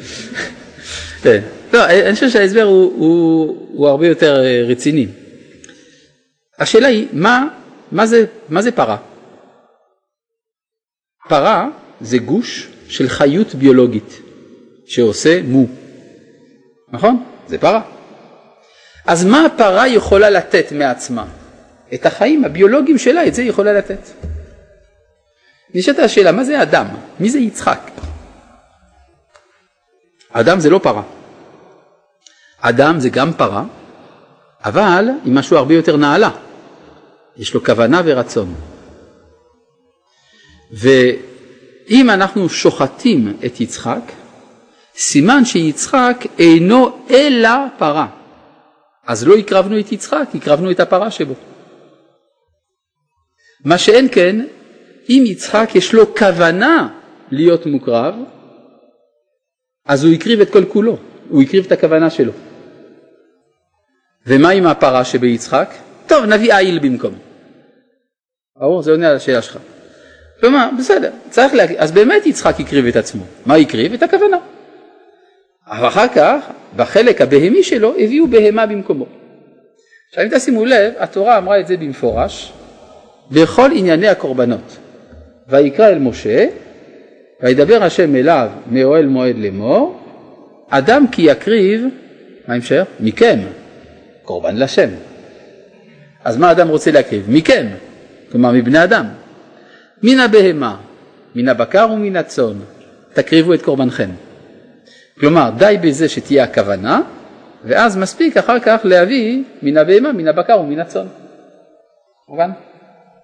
כן. 1.22 1.42
לא, 1.74 1.86
אני 1.86 2.14
חושב 2.14 2.30
שההסבר 2.30 2.64
הוא, 2.64 2.94
הוא, 2.98 3.68
הוא 3.74 3.88
הרבה 3.88 4.08
יותר 4.08 4.44
אה, 4.44 4.64
רציני. 4.68 5.08
השאלה 6.60 6.88
היא, 6.88 7.08
מה, 7.14 7.48
מה, 7.92 8.06
זה, 8.06 8.26
מה 8.50 8.62
זה 8.62 8.72
פרה? 8.72 8.98
פרה 11.30 11.68
זה 12.04 12.18
גוש 12.18 12.70
של 12.88 13.10
חיות 13.10 13.56
ביולוגית 13.56 14.22
שעושה 14.86 15.42
מו, 15.44 15.66
נכון? 16.92 17.24
זה 17.48 17.58
פרה. 17.58 17.82
אז 19.06 19.26
מה 19.26 19.46
הפרה 19.46 19.88
יכולה 19.88 20.30
לתת 20.30 20.72
מעצמה? 20.72 21.26
את 21.94 22.06
החיים 22.06 22.46
הביולוגיים 22.46 22.98
שלה, 22.98 23.28
את 23.28 23.36
זה 23.36 23.42
היא 23.42 23.50
יכולה 23.50 23.74
לתת. 23.74 24.00
נשאלת 25.74 26.00
השאלה, 26.00 26.32
מה 26.32 26.44
זה 26.44 26.62
אדם? 26.62 26.88
מי 27.20 27.30
זה 27.30 27.40
יצחק? 27.40 27.92
אדם 30.32 30.60
זה 30.60 30.70
לא 30.70 30.80
פרה. 30.84 31.04
אדם 32.62 33.00
זה 33.00 33.10
גם 33.10 33.34
פרה, 33.34 33.64
אבל 34.66 35.06
עם 35.26 35.36
משהו 35.36 35.58
הרבה 35.58 35.74
יותר 35.74 35.98
נעלה. 35.98 36.30
יש 37.38 37.54
לו 37.54 37.64
כוונה 37.64 38.02
ורצון. 38.06 38.56
ואם 41.88 42.10
אנחנו 42.10 42.50
שוחטים 42.50 43.38
את 43.46 43.62
יצחק, 43.62 44.12
סימן 44.96 45.46
שיצחק 45.46 46.18
אינו 46.40 46.98
אלא 47.10 47.50
פרה. 47.78 48.08
אז 49.08 49.28
לא 49.28 49.36
הקרבנו 49.36 49.80
את 49.80 49.92
יצחק, 49.92 50.28
הקרבנו 50.36 50.72
את 50.72 50.80
הפרה 50.80 51.12
שבו. 51.12 51.34
מה 53.66 53.78
שאין 53.78 54.08
כן, 54.12 54.46
אם 55.10 55.24
יצחק 55.28 55.70
יש 55.76 55.94
לו 55.94 56.16
כוונה 56.16 56.90
להיות 57.32 57.66
מוקרב, 57.66 58.16
אז 59.86 60.04
הוא 60.04 60.14
הקריב 60.14 60.42
את 60.42 60.50
כל 60.50 60.66
כולו, 60.66 60.98
הוא 61.30 61.42
הקריב 61.42 61.66
את 61.66 61.72
הכוונה 61.72 62.10
שלו. 62.10 62.32
ומה 64.28 64.50
עם 64.50 64.68
הפרה 64.68 65.06
שביצחק? 65.06 65.74
טוב, 66.08 66.26
נביא 66.26 66.54
איל 66.54 66.80
במקום. 66.80 67.14
ברור? 68.60 68.82
זה 68.82 68.92
עונה 68.92 69.10
על 69.10 69.16
השאלה 69.16 69.42
שלך. 69.42 69.58
כלומר, 70.44 70.70
בסדר, 70.80 71.12
צריך 71.30 71.54
להגיד, 71.54 71.78
אז 71.78 71.92
באמת 71.92 72.26
יצחק 72.26 72.60
הקריב 72.60 72.86
את 72.86 72.96
עצמו. 72.96 73.24
מה 73.46 73.56
הקריב? 73.56 73.94
את 73.94 74.04
הכוונה. 74.04 74.38
אבל 75.68 75.88
אחר 75.88 76.08
כך, 76.08 76.46
בחלק 76.76 77.22
הבהמי 77.22 77.64
שלו, 77.64 77.94
הביאו 77.98 78.28
בהמה 78.28 78.66
במקומו. 78.66 79.06
עכשיו 80.10 80.24
אם 80.24 80.30
תשימו 80.30 80.66
לב, 80.66 80.94
התורה 80.98 81.38
אמרה 81.38 81.60
את 81.60 81.68
זה 81.68 81.78
במפורש, 81.78 82.54
בכל 83.32 83.70
ענייני 83.76 84.08
הקורבנות. 84.08 84.78
ויקרא 85.48 85.88
אל 85.88 86.00
משה, 86.00 86.46
וידבר 87.42 87.84
השם 87.84 88.16
אליו 88.16 88.50
מאוהל 88.72 89.06
מועד 89.06 89.38
לאמור, 89.38 90.00
אדם 90.70 91.06
כי 91.12 91.22
יקריב, 91.22 91.86
מה 92.48 92.56
המשך? 92.56 92.86
מכם, 93.00 93.40
קורבן 94.24 94.56
לשם. 94.58 94.90
אז 96.24 96.38
מה 96.38 96.52
אדם 96.52 96.68
רוצה 96.68 96.92
להקריב? 96.92 97.26
מכם, 97.30 97.68
כלומר 98.32 98.52
מבני 98.52 98.84
אדם. 98.84 99.23
מן 100.04 100.20
הבהמה, 100.20 100.78
מן 101.36 101.50
הבקר 101.50 101.88
ומן 101.92 102.16
הצאן, 102.16 102.60
תקריבו 103.14 103.54
את 103.54 103.62
קורבנכם. 103.62 104.10
כלומר, 105.20 105.50
די 105.58 105.78
בזה 105.82 106.10
שתהיה 106.10 106.44
הכוונה, 106.44 107.02
ואז 107.64 107.98
מספיק 107.98 108.38
אחר 108.38 108.60
כך 108.60 108.82
להביא 108.84 109.44
מן 109.62 109.78
הבהמה, 109.78 110.12
מן 110.12 110.28
הבקר 110.28 110.60
ומן 110.60 110.80
הצאן. 110.80 111.08
מובן? 112.28 112.50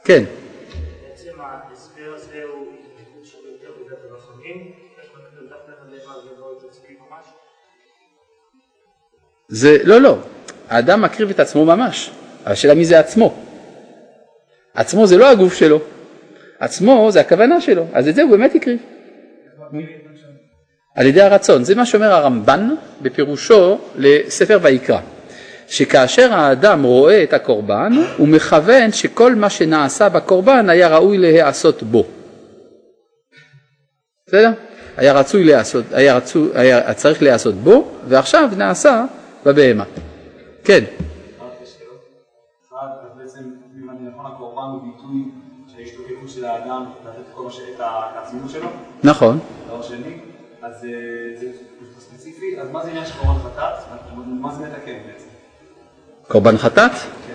כן. 0.03 0.23
זה, 9.47 9.77
לא, 9.83 10.01
לא, 10.01 10.17
האדם 10.69 11.01
מקריב 11.01 11.29
את 11.29 11.39
עצמו 11.39 11.65
ממש, 11.65 12.11
השאלה 12.45 12.75
מי 12.75 12.85
זה 12.85 12.99
עצמו. 12.99 13.33
עצמו 14.73 15.07
זה 15.07 15.17
לא 15.17 15.29
הגוף 15.29 15.53
שלו, 15.53 15.79
עצמו 16.59 17.11
זה 17.11 17.19
הכוונה 17.19 17.61
שלו, 17.61 17.85
אז 17.93 18.07
את 18.07 18.15
זה 18.15 18.21
הוא 18.21 18.31
באמת 18.31 18.55
הקריב. 18.55 18.79
על 20.95 21.05
ידי 21.05 21.21
הרצון, 21.21 21.63
זה 21.63 21.75
מה 21.75 21.85
שאומר 21.85 22.11
הרמב"ן 22.11 22.69
בפירושו 23.01 23.77
לספר 23.95 24.59
ויקרא, 24.61 24.99
שכאשר 25.67 26.33
האדם 26.33 26.83
רואה 26.83 27.23
את 27.23 27.33
הקורבן, 27.33 27.93
הוא 28.17 28.27
מכוון 28.27 28.91
שכל 28.91 29.35
מה 29.35 29.49
שנעשה 29.49 30.09
בקורבן 30.09 30.69
היה 30.69 30.87
ראוי 30.87 31.17
להיעשות 31.17 31.83
בו. 31.83 32.05
בסדר? 34.27 34.51
היה 34.97 35.13
רצוי 35.13 35.43
להיעשות, 35.43 35.85
היה, 35.91 36.17
רצוי, 36.17 36.49
היה 36.53 36.93
צריך 36.93 37.23
להיעשות 37.23 37.55
בו, 37.55 37.91
ועכשיו 38.07 38.49
נעשה 38.57 39.05
בבהמה. 39.45 39.83
כן. 40.63 40.83
נכון. 49.03 49.39
דבר 49.67 49.81
שני, 49.81 50.17
אז 50.61 50.85
אה, 50.85 50.89
זה 51.39 51.47
ספציפי, 51.99 52.59
אז 52.61 52.69
מה 52.71 52.83
זה 52.83 52.89
עניין 52.89 53.05
של 53.05 53.13
קורבן 53.13 53.39
חטאת? 53.39 53.73
מה 54.41 54.53
זה 54.53 54.63
מתקן 54.65 54.97
בעצם? 55.07 55.29
קורבן 56.27 56.57
חטאת? 56.57 56.91
כן. 57.27 57.33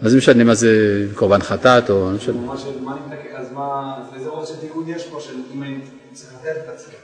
מה 0.00 0.08
זה 0.08 0.16
משנה 0.16 0.44
מה 0.44 0.54
זה 0.54 0.68
קורבן 1.14 1.42
חטאת 1.42 1.90
או... 1.90 2.10
מה 2.40 2.92
אני 2.92 3.00
מתקן, 3.06 3.36
אז 3.36 3.52
מה, 3.52 3.98
איזה 4.14 4.28
עוד 4.28 4.46
של 4.46 4.56
תיקון 4.60 4.84
יש 4.86 5.06
פה 5.06 5.20
של 5.20 5.34
אם 5.54 5.62
אני 5.62 5.78
צריך 6.12 6.32
לתת 6.34 6.56
את 6.64 6.68
עצמי? 6.68 6.94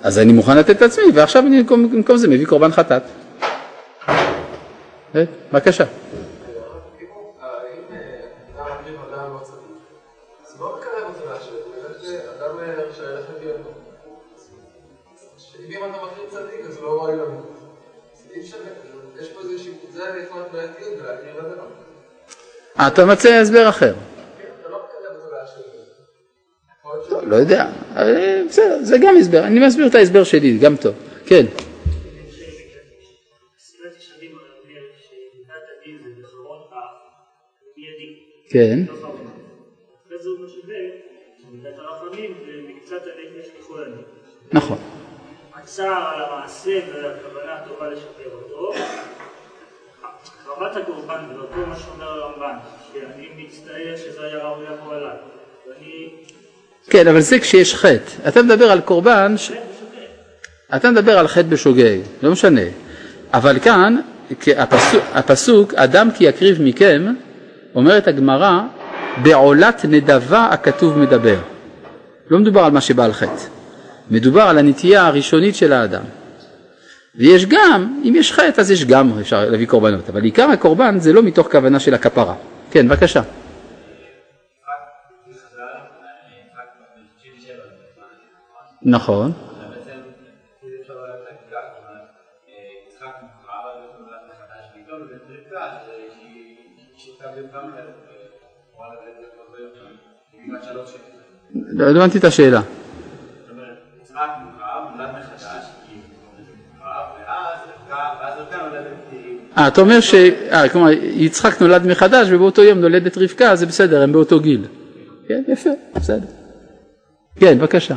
אז 0.00 0.18
אני 0.18 0.32
מוכן 0.32 0.56
לתת 0.56 0.76
את 0.76 0.82
עצמי, 0.82 1.04
ועכשיו 1.14 1.46
אני 1.46 1.62
במקום 1.62 2.16
זה 2.16 2.28
מביא 2.28 2.46
קורבן 2.46 2.72
חטאת. 2.72 3.02
אה, 5.14 5.24
בבקשה. 5.52 5.84
אתה 22.86 23.06
מציע 23.06 23.40
הסבר 23.40 23.68
אחר. 23.68 23.94
לא 27.22 27.36
יודע, 27.36 27.66
בסדר, 28.48 28.78
זה 28.82 28.96
גם 28.98 29.16
הסבר, 29.16 29.44
אני 29.44 29.66
מסביר 29.66 29.86
את 29.86 29.94
ההסבר 29.94 30.24
שלי, 30.24 30.58
גם 30.58 30.76
טוב, 30.76 30.94
כן. 31.26 31.46
כן. 38.50 38.78
נכון. 44.52 44.78
הצער 45.54 46.14
על 46.14 46.22
המעשה 46.22 46.70
והכוונה 46.70 47.54
הטובה 47.54 47.90
לשפר 47.90 48.30
אותו. 48.32 48.72
חרבת 50.46 50.76
הקורבן, 50.76 51.24
ואותו 51.36 51.66
מה 51.68 51.76
שאומר 51.76 52.08
הרמב"ן, 52.08 52.56
שאני 52.92 53.28
מצטער 53.36 53.96
שזה 53.96 54.26
היה 54.26 54.38
ראוי 54.38 54.64
לבוא 54.64 54.94
עליי. 54.94 55.16
כן, 56.90 57.08
אבל 57.08 57.20
זה 57.20 57.38
כשיש 57.38 57.74
חטא. 57.74 58.28
אתה 58.28 58.42
מדבר 58.42 58.70
על 58.70 58.80
קורבן, 58.80 59.34
ש... 59.36 59.52
אתה 60.76 60.90
מדבר 60.90 61.18
על 61.18 61.28
חטא 61.28 61.48
בשוגג, 61.48 61.98
לא 62.22 62.30
משנה. 62.30 62.60
אבל 63.34 63.58
כאן, 63.58 63.96
הפסוק, 64.56 65.02
הפסוק 65.14 65.74
אדם 65.74 66.08
כי 66.10 66.24
יקריב 66.24 66.62
מכם, 66.62 67.14
אומרת 67.74 68.08
הגמרא, 68.08 68.60
בעולת 69.22 69.84
נדבה 69.84 70.46
הכתוב 70.50 70.98
מדבר. 70.98 71.38
לא 72.30 72.38
מדובר 72.38 72.60
על 72.60 72.72
מה 72.72 72.80
שבא 72.80 73.04
על 73.04 73.12
חטא, 73.12 73.44
מדובר 74.10 74.42
על 74.42 74.58
הנטייה 74.58 75.06
הראשונית 75.06 75.56
של 75.56 75.72
האדם. 75.72 76.02
ויש 77.14 77.46
גם, 77.46 78.00
אם 78.04 78.12
יש 78.16 78.32
חטא 78.32 78.60
אז 78.60 78.70
יש 78.70 78.84
גם 78.84 79.18
אפשר 79.20 79.50
להביא 79.50 79.66
קורבנות, 79.66 80.08
אבל 80.08 80.24
עיקר 80.24 80.50
הקורבן 80.50 80.98
זה 80.98 81.12
לא 81.12 81.22
מתוך 81.22 81.52
כוונה 81.52 81.80
של 81.80 81.94
הכפרה. 81.94 82.34
כן, 82.70 82.88
בבקשה. 82.88 83.22
נכון. 88.82 89.32
לא 101.72 101.90
הבנתי 101.90 102.18
את 102.18 102.24
השאלה. 102.24 102.60
אה, 109.58 109.68
אתה 109.68 109.80
אומר 109.80 110.00
ש... 110.00 110.14
אה, 110.14 110.68
כלומר, 110.68 110.90
יצחק 111.02 111.62
נולד 111.62 111.86
מחדש 111.86 112.28
ובאותו 112.30 112.62
יום 112.62 112.78
נולדת 112.78 113.18
רבקה, 113.18 113.56
זה 113.56 113.66
בסדר, 113.66 114.02
הם 114.02 114.12
באותו 114.12 114.40
גיל. 114.40 114.64
כן, 115.28 115.42
יפה, 115.48 115.70
בסדר. 115.94 116.26
כן, 117.36 117.58
בבקשה. 117.58 117.96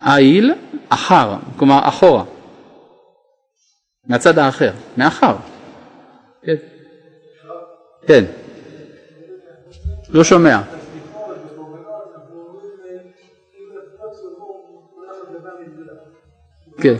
העיל 0.00 0.54
אחר, 0.88 1.34
כלומר 1.56 1.80
אחורה. 1.88 2.24
מהצד 4.06 4.38
האחר, 4.38 4.72
מאחר. 4.96 5.36
כן. 6.42 6.54
כן. 8.06 8.24
לא 10.08 10.24
שומע. 10.24 10.60
כן. 16.78 16.94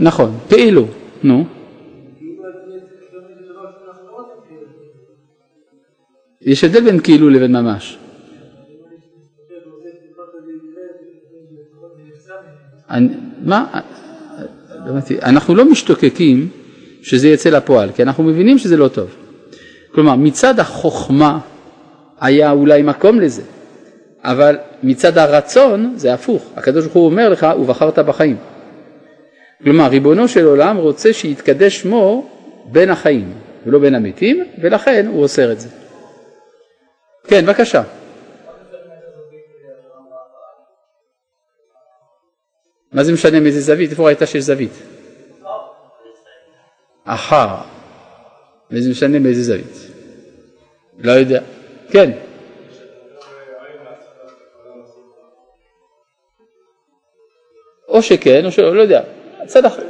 נכון, 0.00 0.38
כאילו, 0.48 0.86
נו. 1.22 1.44
יש 6.40 6.64
הבדל 6.64 6.80
בין 6.80 7.00
כאילו 7.00 7.30
לבין 7.30 7.52
ממש. 7.56 7.98
מה, 13.44 13.80
אנחנו 15.22 15.54
לא 15.54 15.70
משתוקקים 15.70 16.48
שזה 17.02 17.28
יצא 17.28 17.50
לפועל, 17.50 17.92
כי 17.92 18.02
אנחנו 18.02 18.24
מבינים 18.24 18.58
שזה 18.58 18.76
לא 18.76 18.88
טוב. 18.88 19.08
כלומר, 19.92 20.14
מצד 20.14 20.60
החוכמה 20.60 21.38
היה 22.20 22.50
אולי 22.50 22.82
מקום 22.82 23.20
לזה, 23.20 23.42
אבל 24.24 24.56
מצד 24.82 25.18
הרצון 25.18 25.92
זה 25.96 26.14
הפוך. 26.14 26.50
הקדוש 26.56 26.84
ברוך 26.84 26.94
הוא 26.94 27.06
אומר 27.06 27.28
לך, 27.28 27.46
ובחרת 27.60 27.98
בחיים. 27.98 28.36
כלומר, 29.62 29.88
ריבונו 29.88 30.28
של 30.28 30.44
עולם 30.44 30.76
רוצה 30.76 31.12
שיתקדש 31.12 31.80
שמו 31.80 32.28
בין 32.64 32.90
החיים 32.90 33.32
ולא 33.66 33.78
בין 33.78 33.94
המתים, 33.94 34.44
ולכן 34.62 35.06
הוא 35.06 35.22
אוסר 35.22 35.52
את 35.52 35.60
זה. 35.60 35.68
כן, 37.24 37.46
בבקשה. 37.46 37.82
מה 42.92 43.04
זה 43.04 43.12
משנה 43.12 43.40
מאיזה 43.40 43.60
זווית? 43.60 43.90
איפה 43.90 44.06
ראית 44.06 44.18
שיש 44.24 44.44
זווית? 44.44 44.72
אחר. 47.04 47.48
וזה 48.70 48.90
משנה 48.90 49.18
מאיזה 49.18 49.42
זווית. 49.42 49.76
לא 50.98 51.12
יודע. 51.12 51.42
כן. 51.90 52.10
או 57.88 58.02
שכן 58.02 58.46
או 58.46 58.52
שלא, 58.52 58.76
לא 58.76 58.82
יודע. 58.82 59.02
אחר. 59.66 59.82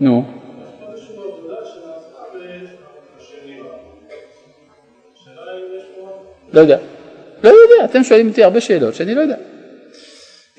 נו. 0.00 0.24
לא 6.52 6.60
יודע. 6.60 6.78
לא 7.44 7.48
יודע, 7.48 7.84
אתם 7.84 8.02
שואלים 8.02 8.28
אותי 8.28 8.44
הרבה 8.44 8.60
שאלות 8.60 8.94
שאני 8.94 9.14
לא 9.14 9.20
יודע. 9.20 9.36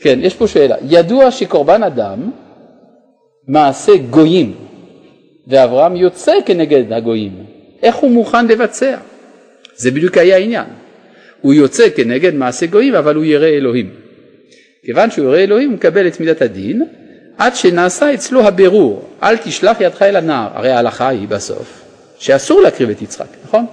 כן, 0.02 0.20
יש 0.22 0.36
פה 0.36 0.48
שאלה. 0.48 0.76
ידוע 0.82 1.32
שקורבן 1.32 1.84
אדם 1.84 2.32
מעשה 3.48 3.92
גויים, 4.10 4.56
ואברהם 5.48 5.96
יוצא 5.96 6.34
כנגד 6.46 6.94
הגויים. 6.94 7.46
איך 7.84 7.96
הוא 7.96 8.12
מוכן 8.12 8.48
לבצע? 8.48 8.98
זה 9.78 9.92
בדיוק 9.92 10.18
היה 10.18 10.36
העניין. 10.36 10.66
הוא 11.42 11.54
יוצא 11.54 11.90
כנגד 11.96 12.34
מעשה 12.36 12.66
גויים, 12.66 12.96
אבל 12.96 13.16
הוא 13.16 13.26
ירא 13.26 13.48
אלוהים. 13.48 13.90
כיוון 14.86 15.12
שהוא 15.12 15.26
ירא 15.28 15.38
אלוהים, 15.38 15.70
הוא 15.70 15.76
מקבל 15.76 16.08
את 16.08 16.20
מידת 16.20 16.42
הדין, 16.42 16.86
עד 17.38 17.56
שנעשה 17.56 18.14
אצלו 18.14 18.44
הבירור, 18.48 19.10
אל 19.24 19.38
תשלח 19.38 19.78
ידך 19.82 20.02
אל 20.02 20.16
הנער. 20.16 20.50
הרי 20.54 20.72
ההלכה 20.72 21.08
היא 21.08 21.28
בסוף, 21.28 21.82
שאסור 22.20 22.62
להקריב 22.62 22.90
את 22.90 23.02
יצחק, 23.02 23.28
נכון? 23.46 23.66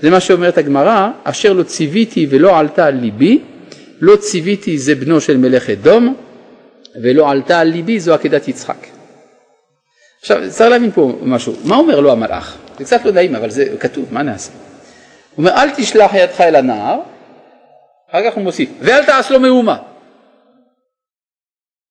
זה 0.00 0.10
מה 0.10 0.20
שאומרת 0.20 0.58
הגמרא, 0.58 1.10
אשר 1.24 1.52
לא 1.52 1.62
ציוויתי 1.62 2.26
ולא 2.30 2.58
עלתה 2.58 2.86
על 2.86 2.94
ליבי, 2.94 3.38
לא 4.00 4.16
ציוויתי 4.16 4.78
זה 4.78 4.94
בנו 4.94 5.20
של 5.20 5.36
מלך 5.36 5.70
אדום, 5.70 6.14
ולא 7.02 7.30
עלתה 7.30 7.60
על 7.60 7.68
ליבי 7.68 8.00
זו 8.00 8.14
עקדת 8.14 8.48
יצחק. 8.48 8.86
עכשיו 10.20 10.42
צריך 10.48 10.70
להבין 10.70 10.90
פה 10.90 11.18
משהו, 11.22 11.54
מה 11.64 11.76
אומר 11.76 12.00
לו 12.00 12.12
המלאך? 12.12 12.56
זה 12.78 12.84
קצת 12.84 13.04
לא 13.04 13.12
נעים 13.12 13.34
אבל 13.34 13.50
זה 13.50 13.66
כתוב, 13.80 14.08
מה 14.10 14.22
נעשה? 14.22 14.52
הוא 15.34 15.46
אומר 15.46 15.62
אל 15.62 15.70
תשלח 15.70 16.14
ידך 16.14 16.40
אל 16.40 16.56
הנער, 16.56 17.00
אחר 18.10 18.30
כך 18.30 18.36
הוא 18.36 18.44
מוסיף, 18.44 18.70
ואל 18.80 19.04
תעש 19.04 19.30
לו 19.30 19.40
מהומה. 19.40 19.78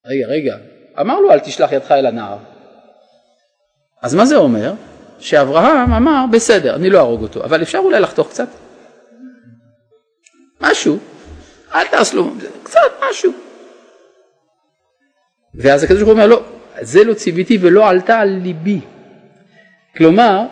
רגע, 0.06 0.28
רגע, 0.28 0.58
אמר 1.00 1.20
לו 1.20 1.32
אל 1.32 1.40
תשלח 1.40 1.72
ידך 1.72 1.92
אל 1.92 2.06
הנער. 2.06 2.38
אז 4.02 4.16
מה 4.16 4.26
זה 4.26 4.36
אומר? 4.36 4.74
שאברהם 5.20 5.94
אמר 5.94 6.26
בסדר, 6.32 6.76
אני 6.76 6.90
לא 6.90 6.98
אהרוג 6.98 7.22
אותו, 7.22 7.44
אבל 7.44 7.62
אפשר 7.62 7.78
אולי 7.78 8.00
לחתוך 8.00 8.30
קצת? 8.30 8.48
משהו, 10.62 10.98
אל 11.74 11.88
תעש 11.88 12.14
לו, 12.14 12.32
קצת 12.64 12.80
משהו. 13.10 13.32
ואז 15.56 15.84
הקדוש 15.84 16.02
ברוך 16.02 16.10
הוא 16.10 16.18
אומר 16.18 16.28
לא, 16.28 16.44
זה 16.82 17.04
לא 17.04 17.14
ציוויתי 17.14 17.58
ולא 17.62 17.90
עלתה 17.90 18.20
על 18.20 18.30
ליבי. 18.30 18.80
כלומר, 19.98 20.46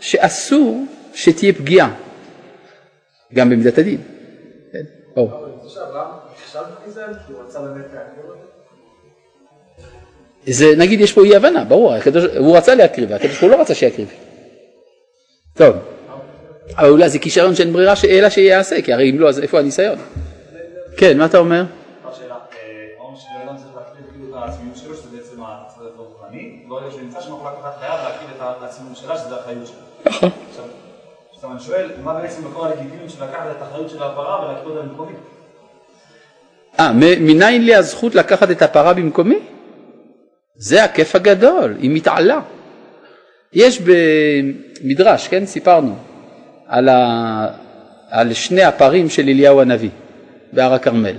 שאסור 0.00 0.86
שתהיה 1.14 1.52
פגיעה, 1.52 1.90
גם 3.34 3.50
במידת 3.50 3.78
הדין. 3.78 4.00
כן, 4.72 4.82
זה 10.46 10.66
נגיד 10.78 11.00
יש 11.00 11.12
פה 11.12 11.24
אי 11.24 11.36
הבנה, 11.36 11.64
ברור, 11.64 11.94
הוא 12.38 12.56
רצה 12.56 12.74
להקריב, 12.74 13.12
הקדוש 13.12 13.30
ברוך 13.30 13.42
הוא 13.42 13.50
לא 13.50 13.60
רצה 13.60 13.74
שיקריב. 13.74 14.08
טוב, 15.54 15.76
אבל 16.76 16.88
אולי 16.88 17.08
זה 17.08 17.18
כישרון 17.18 17.54
שאין 17.54 17.72
ברירה 17.72 17.94
אלא 18.08 18.30
שיעשה, 18.30 18.82
כי 18.82 18.92
הרי 18.92 19.10
אם 19.10 19.18
לא 19.18 19.28
אז 19.28 19.40
איפה 19.40 19.58
הניסיון? 19.58 19.98
כן, 20.96 21.18
מה 21.18 21.26
אתה 21.26 21.38
אומר? 21.38 21.64
נכון. 30.06 30.30
עכשיו 31.54 31.74
אני 31.74 31.86
שואל, 31.86 31.90
מה 32.04 32.14
בעצם 32.14 32.44
מקור 32.44 32.66
הלגיטימיות 32.66 33.10
של 33.10 33.24
לקחת 33.24 33.46
את 33.56 33.62
האחריות 33.62 33.90
של 33.90 34.02
הפרה 34.02 34.44
ולהקריב 34.44 34.76
אותה 34.76 34.88
במקומי? 34.88 35.12
אה, 36.80 36.92
מניין 37.20 37.64
לי 37.64 37.74
הזכות 37.74 38.14
לקחת 38.14 38.50
את 38.50 38.62
הפרה 38.62 38.94
במקומי? 38.94 39.38
זה 40.56 40.84
הכיף 40.84 41.16
הגדול, 41.16 41.76
היא 41.78 41.90
מתעלה. 41.90 42.40
יש 43.52 43.80
במדרש, 43.80 45.28
כן, 45.28 45.46
סיפרנו, 45.46 45.94
על, 46.66 46.88
ה... 46.88 47.46
על 48.10 48.32
שני 48.32 48.62
הפרים 48.62 49.10
של 49.10 49.22
אליהו 49.22 49.60
הנביא 49.60 49.90
בהר 50.52 50.74
הכרמל. 50.74 51.16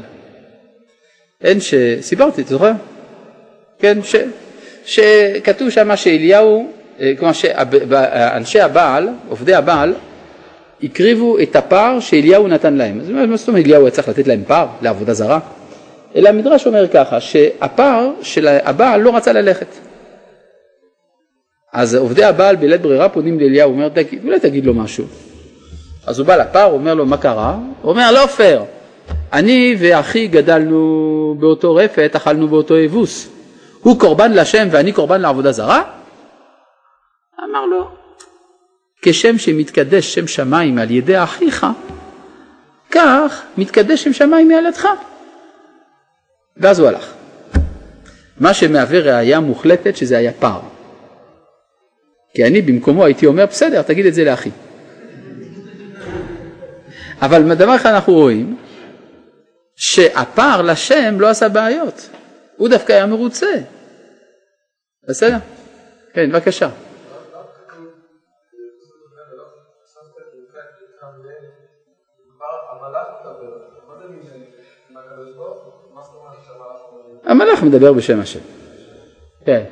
אין 1.43 1.59
ש... 1.59 1.73
סיפרתי, 2.01 2.41
אתה 2.41 2.49
זוכר? 2.49 2.71
כן, 3.80 3.97
ש... 4.03 4.15
שכתוב 4.86 5.69
שם 5.69 5.95
שאליהו, 5.95 6.71
אה, 6.99 7.13
כלומר 7.17 7.34
שאנשי 7.34 8.61
הבעל, 8.61 9.09
עובדי 9.30 9.55
הבעל, 9.55 9.93
הקריבו 10.84 11.39
את 11.39 11.55
הפר 11.55 11.99
שאליהו 11.99 12.47
נתן 12.47 12.73
להם. 12.73 12.99
אז 12.99 13.09
מה 13.09 13.38
זאת 13.38 13.47
אומרת 13.47 13.65
אליהו 13.65 13.82
היה 13.82 13.91
צריך 13.91 14.09
לתת 14.09 14.28
להם 14.28 14.43
פר 14.47 14.65
לעבודה 14.82 15.13
זרה? 15.13 15.39
אלא 16.15 16.30
המדרש 16.30 16.67
אומר 16.67 16.88
ככה, 16.88 17.21
שהפר 17.21 18.09
של 18.21 18.47
הבעל 18.47 19.01
לא 19.01 19.15
רצה 19.15 19.34
ללכת. 19.34 19.67
אז 21.73 21.95
עובדי 21.95 22.23
הבעל 22.23 22.55
בלית 22.55 22.82
ברירה 22.82 23.09
פונים 23.09 23.39
לאליהו, 23.39 23.71
אומר, 23.71 23.89
אולי 24.23 24.39
תגיד 24.39 24.65
לו 24.65 24.73
משהו. 24.73 25.05
אז 26.07 26.19
הוא 26.19 26.28
בא 26.28 26.36
לפר, 26.36 26.65
אומר 26.65 26.93
לו, 26.93 27.05
מה 27.05 27.17
קרה? 27.17 27.57
הוא 27.82 27.91
אומר, 27.91 28.11
לא 28.11 28.25
פייר, 28.25 28.61
אני 29.34 29.75
ואחי 29.80 30.28
גדלנו 30.28 31.36
באותו 31.39 31.75
רפת, 31.75 32.11
אכלנו 32.15 32.47
באותו 32.47 32.75
אבוס. 32.86 33.30
הוא 33.82 33.99
קורבן 33.99 34.34
לשם 34.34 34.67
ואני 34.71 34.91
קורבן 34.91 35.21
לעבודה 35.21 35.51
זרה? 35.51 35.82
אמר 37.49 37.65
לו, 37.65 37.88
כשם 39.10 39.38
שמתקדש 39.38 40.14
שם 40.14 40.28
שמיים 40.28 40.78
על 40.78 40.91
ידי 40.91 41.24
אחיך, 41.24 41.66
כך 42.91 43.43
מתקדש 43.58 44.03
שם 44.03 44.14
שמיים 44.14 44.47
מעלתך. 44.47 44.88
ואז 46.58 46.80
הוא 46.80 46.88
הלך. 46.88 47.14
מה 48.39 48.53
שמהווה 48.53 48.99
ראייה 48.99 49.39
מוחלטת 49.39 49.97
שזה 49.97 50.18
היה 50.18 50.32
פער. 50.32 50.60
כי 52.34 52.45
אני 52.45 52.62
במקומו 52.62 53.05
הייתי 53.05 53.26
אומר, 53.26 53.45
בסדר, 53.45 53.82
תגיד 53.82 54.05
את 54.05 54.14
זה 54.14 54.24
לאחי. 54.24 54.49
אבל 57.22 57.55
דבר 57.55 57.76
אחד 57.76 57.89
אנחנו 57.89 58.14
רואים, 58.14 58.58
שהפער 59.76 60.62
לשם 60.62 61.20
לא 61.20 61.30
עשה 61.30 61.49
בעיות, 61.49 62.10
הוא 62.58 62.70
דווקא 62.70 62.93
היה 62.93 63.05
מרוצה. 63.05 63.53
בסדר? 65.08 65.38
כן, 66.14 66.32
בבקשה. 66.32 66.70
המלאך 77.28 77.63
מדבר 77.63 77.93
בשם 77.93 78.19
השם. 78.19 78.39
כן. 79.45 79.63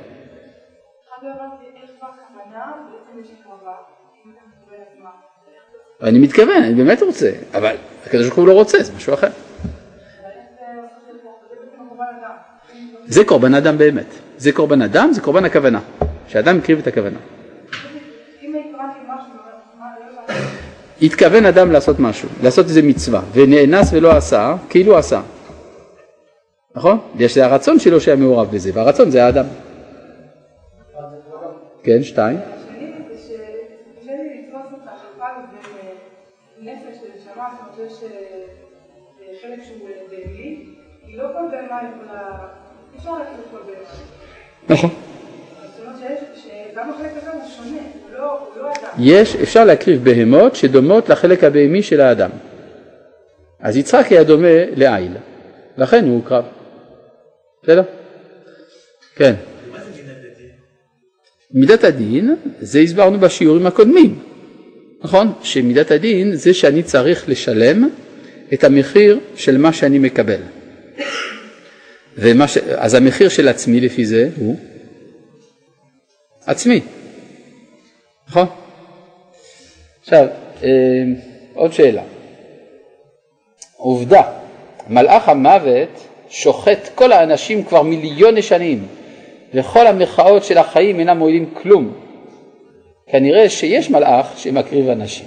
אני 6.03 6.19
מתכוון, 6.19 6.63
אני 6.63 6.73
באמת 6.73 7.01
רוצה, 7.01 7.31
אבל 7.53 7.75
הקדוש 8.05 8.25
ברוך 8.25 8.37
הוא 8.37 8.47
לא 8.47 8.53
רוצה, 8.53 8.83
זה 8.83 8.93
משהו 8.97 9.13
אחר. 9.13 9.27
זה 13.05 13.25
קורבן 13.25 13.53
אדם 13.53 13.77
באמת. 13.77 14.05
זה 14.37 14.51
קורבן 14.51 14.81
אדם, 14.81 15.09
זה 15.13 15.21
קורבן 15.21 15.45
הכוונה. 15.45 15.79
שאדם 16.27 16.57
הקריב 16.57 16.79
את 16.79 16.87
הכוונה. 16.87 17.17
התכוון 21.01 21.45
אדם 21.45 21.71
לעשות 21.71 21.99
משהו, 21.99 22.29
לעשות 22.43 22.65
איזה 22.65 22.81
מצווה, 22.81 23.21
ונאנס 23.33 23.89
ולא 23.93 24.11
עשה, 24.11 24.55
כאילו 24.69 24.97
עשה. 24.97 25.21
נכון? 26.75 26.97
יש 27.19 27.35
זה 27.35 27.45
הרצון 27.45 27.79
שלו 27.79 28.01
שהיה 28.01 28.17
מעורב 28.17 28.47
בזה, 28.51 28.71
והרצון 28.73 29.09
זה 29.09 29.25
האדם. 29.25 29.45
כן, 31.83 32.03
שתיים. 32.03 32.37
נכון. 44.69 44.89
יש, 48.99 49.35
אפשר 49.35 49.65
להקריב 49.65 50.03
בהמות 50.03 50.55
שדומות 50.55 51.09
לחלק 51.09 51.43
הבהמי 51.43 51.83
של 51.83 52.01
האדם. 52.01 52.29
אז 53.59 53.77
יצחק 53.77 54.05
היה 54.11 54.23
דומה 54.23 54.65
לעיל, 54.75 55.17
לכן 55.77 56.05
הוא 56.05 56.15
הוקרב. 56.15 56.43
בסדר? 57.65 57.83
כן. 59.15 59.35
מידת 61.51 61.83
הדין, 61.83 62.35
זה 62.59 62.79
הסברנו 62.79 63.19
בשיעורים 63.19 63.65
הקודמים, 63.65 64.19
נכון? 65.03 65.33
שמידת 65.43 65.91
הדין 65.91 66.35
זה 66.35 66.53
שאני 66.53 66.83
צריך 66.83 67.29
לשלם 67.29 67.89
את 68.53 68.63
המחיר 68.63 69.19
של 69.35 69.57
מה 69.57 69.73
שאני 69.73 69.99
מקבל. 69.99 70.39
ש... 72.47 72.57
אז 72.57 72.93
המחיר 72.93 73.29
של 73.29 73.47
עצמי 73.47 73.81
לפי 73.81 74.05
זה 74.05 74.29
הוא 74.37 74.59
עצמי, 76.45 76.81
נכון? 78.29 78.47
עכשיו, 80.01 80.27
אה, 80.63 80.69
עוד 81.53 81.73
שאלה. 81.73 82.03
עובדה, 83.77 84.21
מלאך 84.89 85.29
המוות 85.29 86.07
שוחט 86.29 86.89
כל 86.95 87.11
האנשים 87.11 87.63
כבר 87.63 87.81
מיליוני 87.81 88.41
שנים, 88.41 88.87
וכל 89.53 89.87
המחאות 89.87 90.43
של 90.43 90.57
החיים 90.57 90.99
אינם 90.99 91.17
מועילים 91.17 91.53
כלום. 91.53 91.93
כנראה 93.07 93.49
שיש 93.49 93.89
מלאך 93.89 94.27
שמקריב 94.37 94.89
אנשים. 94.89 95.25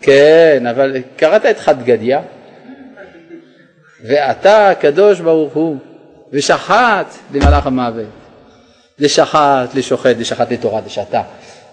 כן, 0.00 0.64
אבל 0.70 0.96
קראת 1.16 1.46
את 1.46 1.58
חד 1.58 1.82
גדיא? 1.82 2.18
ואתה 4.04 4.70
הקדוש 4.70 5.20
ברוך 5.20 5.54
הוא, 5.54 5.76
ושחט 6.32 7.06
למלאך 7.32 7.66
המוות. 7.66 8.06
לשחט, 8.98 9.74
לשוחט, 9.74 10.16
לשחט 10.18 10.52
לתורה, 10.52 10.80
לשעתה, 10.86 11.22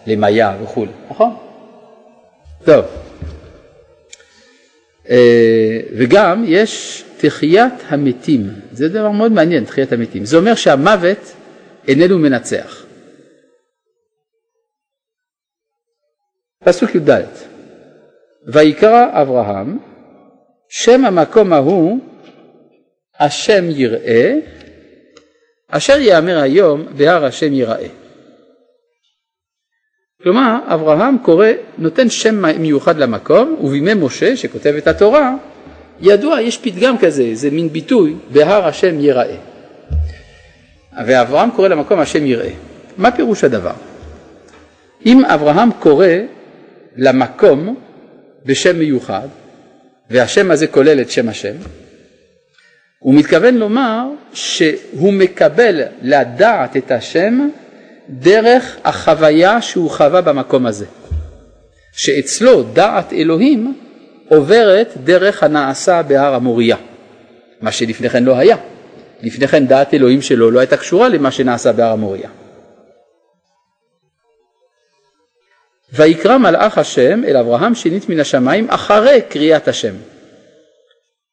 למיה 0.07 0.55
וכו', 0.63 0.85
נכון? 1.09 1.35
טוב. 2.65 2.85
אה, 5.09 5.79
וגם 5.97 6.43
יש 6.47 7.03
תחיית 7.17 7.73
המתים, 7.87 8.49
זה 8.71 8.89
דבר 8.89 9.11
מאוד 9.11 9.31
מעניין, 9.31 9.65
תחיית 9.65 9.91
המתים. 9.91 10.25
זה 10.25 10.37
אומר 10.37 10.55
שהמוות 10.55 11.33
איננו 11.87 12.19
מנצח. 12.19 12.85
פסוק 16.63 16.95
י"ד: 16.95 17.23
ויקרא 18.47 19.21
אברהם 19.21 19.77
שם 20.69 21.05
המקום 21.05 21.53
ההוא 21.53 21.99
השם 23.19 23.65
יראה, 23.69 24.35
אשר 25.69 25.97
יאמר 25.99 26.37
היום 26.37 26.85
בהר 26.97 27.25
השם 27.25 27.53
יראה. 27.53 28.04
כלומר, 30.23 30.59
אברהם 30.65 31.17
קורא, 31.17 31.47
נותן 31.77 32.09
שם 32.09 32.59
מיוחד 32.59 32.97
למקום, 32.97 33.55
ובימי 33.61 33.93
משה, 33.93 34.37
שכותב 34.37 34.73
את 34.77 34.87
התורה, 34.87 35.35
ידוע, 36.01 36.41
יש 36.41 36.57
פתגם 36.57 36.97
כזה, 36.97 37.29
זה 37.33 37.51
מין 37.51 37.69
ביטוי, 37.69 38.15
בהר 38.31 38.67
השם 38.67 38.99
יראה. 38.99 39.35
ואברהם 41.05 41.51
קורא 41.51 41.67
למקום 41.67 41.99
השם 41.99 42.25
יראה. 42.25 42.49
מה 42.97 43.11
פירוש 43.11 43.43
הדבר? 43.43 43.73
אם 45.05 45.25
אברהם 45.25 45.71
קורא 45.71 46.07
למקום 46.95 47.75
בשם 48.45 48.79
מיוחד, 48.79 49.27
והשם 50.09 50.51
הזה 50.51 50.67
כולל 50.67 51.01
את 51.01 51.11
שם 51.11 51.29
השם, 51.29 51.55
הוא 52.99 53.13
מתכוון 53.13 53.55
לומר 53.55 54.05
שהוא 54.33 55.13
מקבל 55.13 55.81
לדעת 56.01 56.77
את 56.77 56.91
השם 56.91 57.49
דרך 58.09 58.77
החוויה 58.83 59.61
שהוא 59.61 59.89
חווה 59.91 60.21
במקום 60.21 60.65
הזה. 60.65 60.85
שאצלו 61.93 62.63
דעת 62.63 63.13
אלוהים 63.13 63.79
עוברת 64.29 64.93
דרך 65.03 65.43
הנעשה 65.43 66.01
בהר 66.01 66.33
המוריה, 66.33 66.77
מה 67.61 67.71
שלפני 67.71 68.09
כן 68.09 68.23
לא 68.23 68.37
היה. 68.37 68.57
לפני 69.21 69.47
כן 69.47 69.67
דעת 69.67 69.93
אלוהים 69.93 70.21
שלו 70.21 70.51
לא 70.51 70.59
הייתה 70.59 70.77
קשורה 70.77 71.09
למה 71.09 71.31
שנעשה 71.31 71.71
בהר 71.71 71.91
המוריה. 71.91 72.29
ויקרא 75.93 76.37
מלאך 76.37 76.77
השם 76.77 77.23
אל 77.23 77.37
אברהם 77.37 77.75
שנית 77.75 78.09
מן 78.09 78.19
השמיים 78.19 78.69
אחרי 78.69 79.21
קריאת 79.29 79.67
השם. 79.67 79.95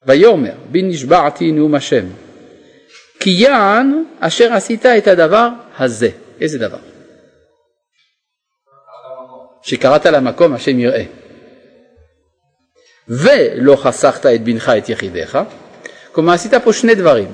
ויאמר 0.07 0.53
בי 0.71 0.83
נשבעתי 0.83 1.53
נאום 1.53 1.75
השם 1.75 2.05
כי 3.21 3.31
יען 3.31 4.05
אשר 4.21 4.53
עשית 4.53 4.87
את 4.87 5.09
הדבר 5.09 5.49
הזה. 5.79 6.11
איזה 6.43 6.59
דבר? 6.59 6.79
שקראת 9.63 10.07
למקום 10.07 10.55
השם 10.55 10.79
יראה. 10.79 11.05
ולא 13.09 13.77
חסכת 13.77 14.27
את 14.27 14.45
בנך 14.45 14.73
את 14.79 14.89
יחידיך, 14.89 15.39
כלומר 16.13 16.33
עשית 16.33 16.55
פה 16.55 16.73
שני 16.73 16.95
דברים. 16.95 17.29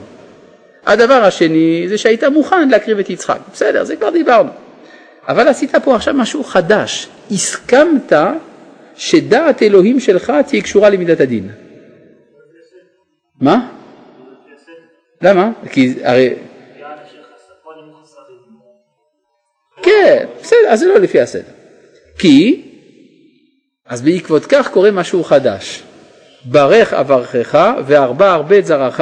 הדבר 0.86 1.14
השני 1.14 1.84
זה 1.88 1.98
שהיית 1.98 2.24
מוכן 2.24 2.68
להקריב 2.68 2.98
את 2.98 3.10
יצחק, 3.10 3.38
בסדר, 3.52 3.84
זה 3.84 3.96
כבר 3.96 4.10
דיברנו. 4.10 4.50
אבל 5.28 5.48
עשית 5.48 5.74
פה 5.84 5.96
עכשיו 5.96 6.14
משהו 6.14 6.44
חדש, 6.44 7.08
הסכמת 7.30 8.12
שדעת 8.96 9.62
אלוהים 9.62 10.00
שלך 10.00 10.32
תהיה 10.46 10.62
קשורה 10.62 10.90
למידת 10.90 11.20
הדין. 11.20 11.50
מה? 13.40 13.68
למה? 15.22 15.50
כי 15.70 15.94
הרי... 16.02 16.34
כן, 19.82 20.26
בסדר, 20.42 20.68
אז 20.68 20.80
זה 20.80 20.86
לא 20.86 20.98
לפי 20.98 21.20
הסדר. 21.20 21.52
כי, 22.18 22.62
אז 23.86 24.02
בעקבות 24.02 24.46
כך 24.46 24.68
קורה 24.70 24.90
משהו 24.90 25.24
חדש. 25.24 25.82
ברך 26.44 26.92
אברכך 26.92 27.74
וארבע 27.86 28.32
הרבה 28.32 28.58
את 28.58 28.66
זרעך 28.66 29.00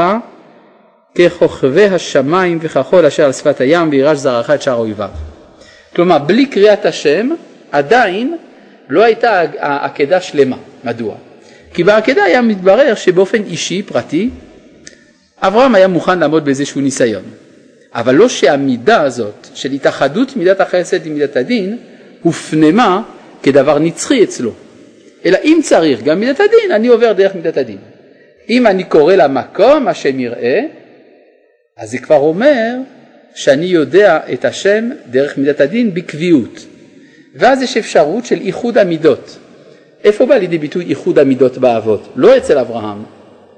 ככוכבי 1.19 1.85
השמיים 1.85 2.59
וכחול 2.63 3.07
אשר 3.07 3.25
על 3.25 3.33
שפת 3.33 3.61
הים 3.61 3.91
וירש 3.91 4.19
זרעך 4.19 4.51
את 4.51 4.63
שאר 4.63 4.75
אויביו. 4.75 5.11
כלומר, 5.97 6.19
בלי 6.19 6.47
קריאת 6.47 6.87
השם 6.87 7.29
עדיין 7.73 8.37
לא 8.89 9.03
הייתה 9.03 9.43
העקדה 9.59 10.21
שלמה. 10.21 10.57
מדוע? 10.85 11.15
כי 11.75 11.85
בעקדה 11.85 12.25
היה 12.25 12.43
מתברר 12.43 12.95
שבאופן 12.95 13.43
אישי, 13.43 13.83
פרטי, 13.83 14.31
אברהם 15.41 15.75
היה 15.75 15.89
מוכן 15.89 16.19
לעמוד 16.19 16.45
באיזשהו 16.45 16.81
ניסיון. 16.81 17.23
אבל 17.97 18.15
לא 18.15 18.29
שהמידה 18.29 19.03
הזאת 19.03 19.49
של 19.55 19.73
התאחדות 19.73 20.37
מידת 20.37 20.61
החסד 20.61 21.07
עם 21.07 21.15
מידת 21.15 21.37
הדין 21.37 21.79
הופנמה 22.23 23.03
כדבר 23.43 23.79
נצחי 23.79 24.25
אצלו, 24.25 24.53
אלא 25.25 25.39
אם 25.45 25.61
צריך 25.63 26.03
גם 26.03 26.21
מידת 26.21 26.41
הדין, 26.41 26.73
אני 26.73 26.89
עובר 26.89 27.13
דרך 27.13 27.35
מידת 27.35 27.57
הדין. 27.57 27.79
אם 28.51 28.67
אני 28.67 28.85
קורא 28.85 29.15
למקום 29.15 29.89
השם 29.89 30.21
יראה, 30.21 30.61
אז 31.77 31.91
זה 31.91 31.99
כבר 31.99 32.17
אומר 32.17 32.75
שאני 33.35 33.67
יודע 33.67 34.19
את 34.33 34.45
השם 34.45 34.91
דרך 35.11 35.39
מידת 35.39 35.61
הדין 35.61 35.95
בקביעות. 35.95 36.67
ואז 37.35 37.63
יש 37.63 37.77
אפשרות 37.77 38.27
של 38.27 38.41
איחוד 38.41 38.79
המידות. 38.79 39.39
איפה 40.05 40.27
בא 40.27 40.35
לידי 40.35 40.59
ביטוי 40.59 40.85
איחוד 40.85 41.19
המידות 41.19 41.59
באבות? 41.59 42.13
לא 42.17 42.37
אצל 42.37 42.59
אברהם 42.59 43.03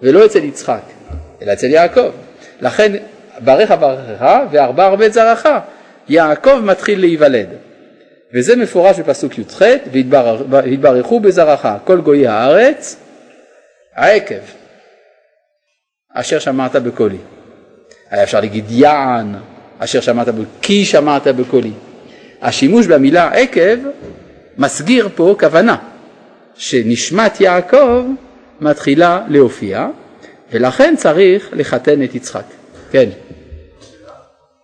ולא 0.03 0.26
אצל 0.26 0.45
יצחק, 0.45 0.82
אלא 1.43 1.53
אצל 1.53 1.66
יעקב. 1.66 2.11
לכן 2.61 2.93
ברך 3.41 3.70
אברכך 3.70 4.41
וארבע 4.51 4.84
הרבה 4.84 5.09
זרעך, 5.09 5.47
יעקב 6.09 6.61
מתחיל 6.64 7.01
להיוולד. 7.01 7.49
וזה 8.34 8.57
מפורש 8.57 9.01
בפסוק 9.01 9.39
י"ח, 9.39 9.62
והתברכו 10.51 11.20
בזרעך 11.20 11.68
כל 11.84 12.01
גויי 12.01 12.26
הארץ, 12.26 12.97
העקב, 13.97 14.34
אשר 16.14 16.39
שמעת 16.39 16.76
בקולי. 16.76 17.18
היה 18.11 18.22
אפשר 18.22 18.41
להגיד 18.41 18.64
יען, 18.68 19.34
אשר 19.78 20.01
שמעת 20.01 20.28
בקולי, 20.28 20.47
כי 20.62 20.84
שמעת 20.84 21.26
בקולי. 21.26 21.72
השימוש 22.43 22.86
במילה 22.86 23.28
עקב 23.32 23.78
מסגיר 24.59 25.09
פה 25.14 25.36
כוונה 25.41 25.76
שנשמת 26.55 27.41
יעקב 27.41 28.05
מתחילה 28.61 29.24
להופיע 29.28 29.86
ולכן 30.53 30.95
צריך 30.97 31.49
לחתן 31.53 32.03
את 32.03 32.14
יצחק. 32.14 32.45
כן. 32.91 33.09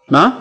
מה? 0.09 0.39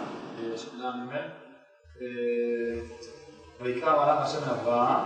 ויקרא 3.62 3.92
מלאך 3.94 4.26
השם 4.26 4.38
לאברהם 4.48 5.06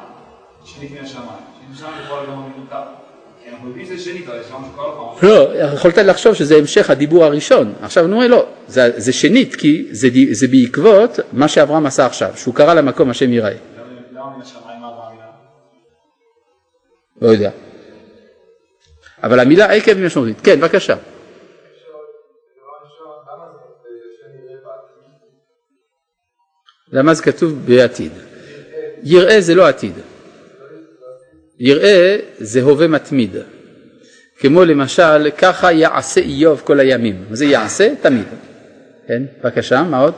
שנקנה 0.66 1.02
השמיים. 1.02 1.28
שנקנה 1.76 2.02
יכול 2.06 2.26
גם 2.28 2.44
לא, 5.24 5.50
יכולת 5.74 5.98
לחשוב 5.98 6.34
שזה 6.34 6.56
המשך 6.56 6.90
הדיבור 6.90 7.26
הראשון. 7.26 7.74
עכשיו 7.82 8.06
אני 8.06 8.14
אומר 8.14 8.28
לא, 8.28 8.46
זה, 8.68 8.92
זה 8.98 9.14
שנית 9.14 9.56
כי 9.56 9.88
זה, 9.92 10.08
זה 10.32 10.48
בעקבות 10.48 11.20
מה 11.34 11.48
שאברהם 11.48 11.86
עשה 11.86 12.06
עכשיו, 12.06 12.32
שהוא 12.36 12.56
קרא 12.56 12.74
למקום 12.74 13.10
השם 13.10 13.34
יראה. 13.34 13.52
למה 14.14 14.36
מן 14.36 14.42
השמיים 14.42 14.82
מה 14.82 14.92
באה 14.92 15.12
מילה? 15.12 15.26
לא 17.22 17.28
יודע. 17.28 17.52
אבל 19.24 19.40
המילה 19.40 19.66
עקב 19.66 19.98
היא 19.98 20.06
משמעותית. 20.06 20.42
כן, 20.42 20.60
בבקשה. 20.60 20.96
למה 26.92 27.14
זה 27.14 27.24
כתוב 27.24 27.54
בעתיד? 27.66 28.12
יראה 29.04 29.42
זה 29.42 29.56
לא 29.56 29.68
עתיד. 29.68 29.94
יראה 31.60 32.18
זה 32.38 32.62
הווה 32.62 32.88
מתמיד. 32.88 33.36
כמו 34.40 34.66
למשל, 34.66 35.30
ככה 35.38 35.72
יעשה 35.72 36.22
איוב 36.22 36.62
כל 36.66 36.80
הימים. 36.80 37.26
זה 37.32 37.46
יעשה? 37.46 37.94
תמיד. 38.02 38.26
כן, 39.08 39.24
בבקשה, 39.44 39.84
מה 39.84 40.00
עוד? 40.00 40.14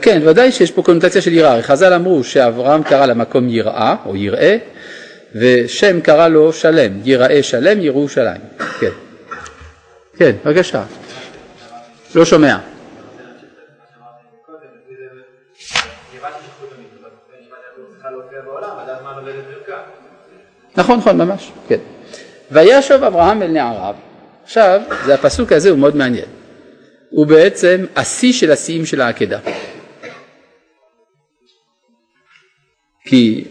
כן, 0.00 0.22
ודאי 0.24 0.52
שיש 0.52 0.70
פה 0.70 0.82
קונוטציה 0.82 1.22
של 1.22 1.32
יראה. 1.32 1.62
חז"ל 1.62 1.92
אמרו 1.92 2.24
שאברהם 2.24 2.82
קרא 2.82 3.06
למקום 3.06 3.48
יראה, 3.48 3.96
או 4.06 4.16
יראה, 4.16 4.56
ושם 5.34 6.00
קרא 6.00 6.28
לו 6.28 6.52
שלם, 6.52 6.92
יראה 7.04 7.42
שלם, 7.42 7.80
יראו 7.80 8.08
שלם. 8.08 8.36
כן. 8.80 8.90
כן, 10.16 10.36
בבקשה. 10.44 10.84
לא 12.14 12.24
שומע. 12.24 12.58
נכון, 20.76 20.98
נכון, 20.98 21.18
ממש, 21.18 21.52
כן. 21.68 21.78
וישוב 22.50 23.02
אברהם 23.02 23.42
אל 23.42 23.48
נעריו, 23.48 23.94
עכשיו, 24.44 24.80
זה 25.04 25.14
הפסוק 25.14 25.52
הזה 25.52 25.70
הוא 25.70 25.78
מאוד 25.78 25.96
מעניין. 25.96 26.28
הוא 27.10 27.26
בעצם 27.26 27.84
השיא 27.96 28.32
של 28.32 28.52
השיאים 28.52 28.86
של 28.86 29.00
העקדה. 29.00 29.38
כי 33.04 33.44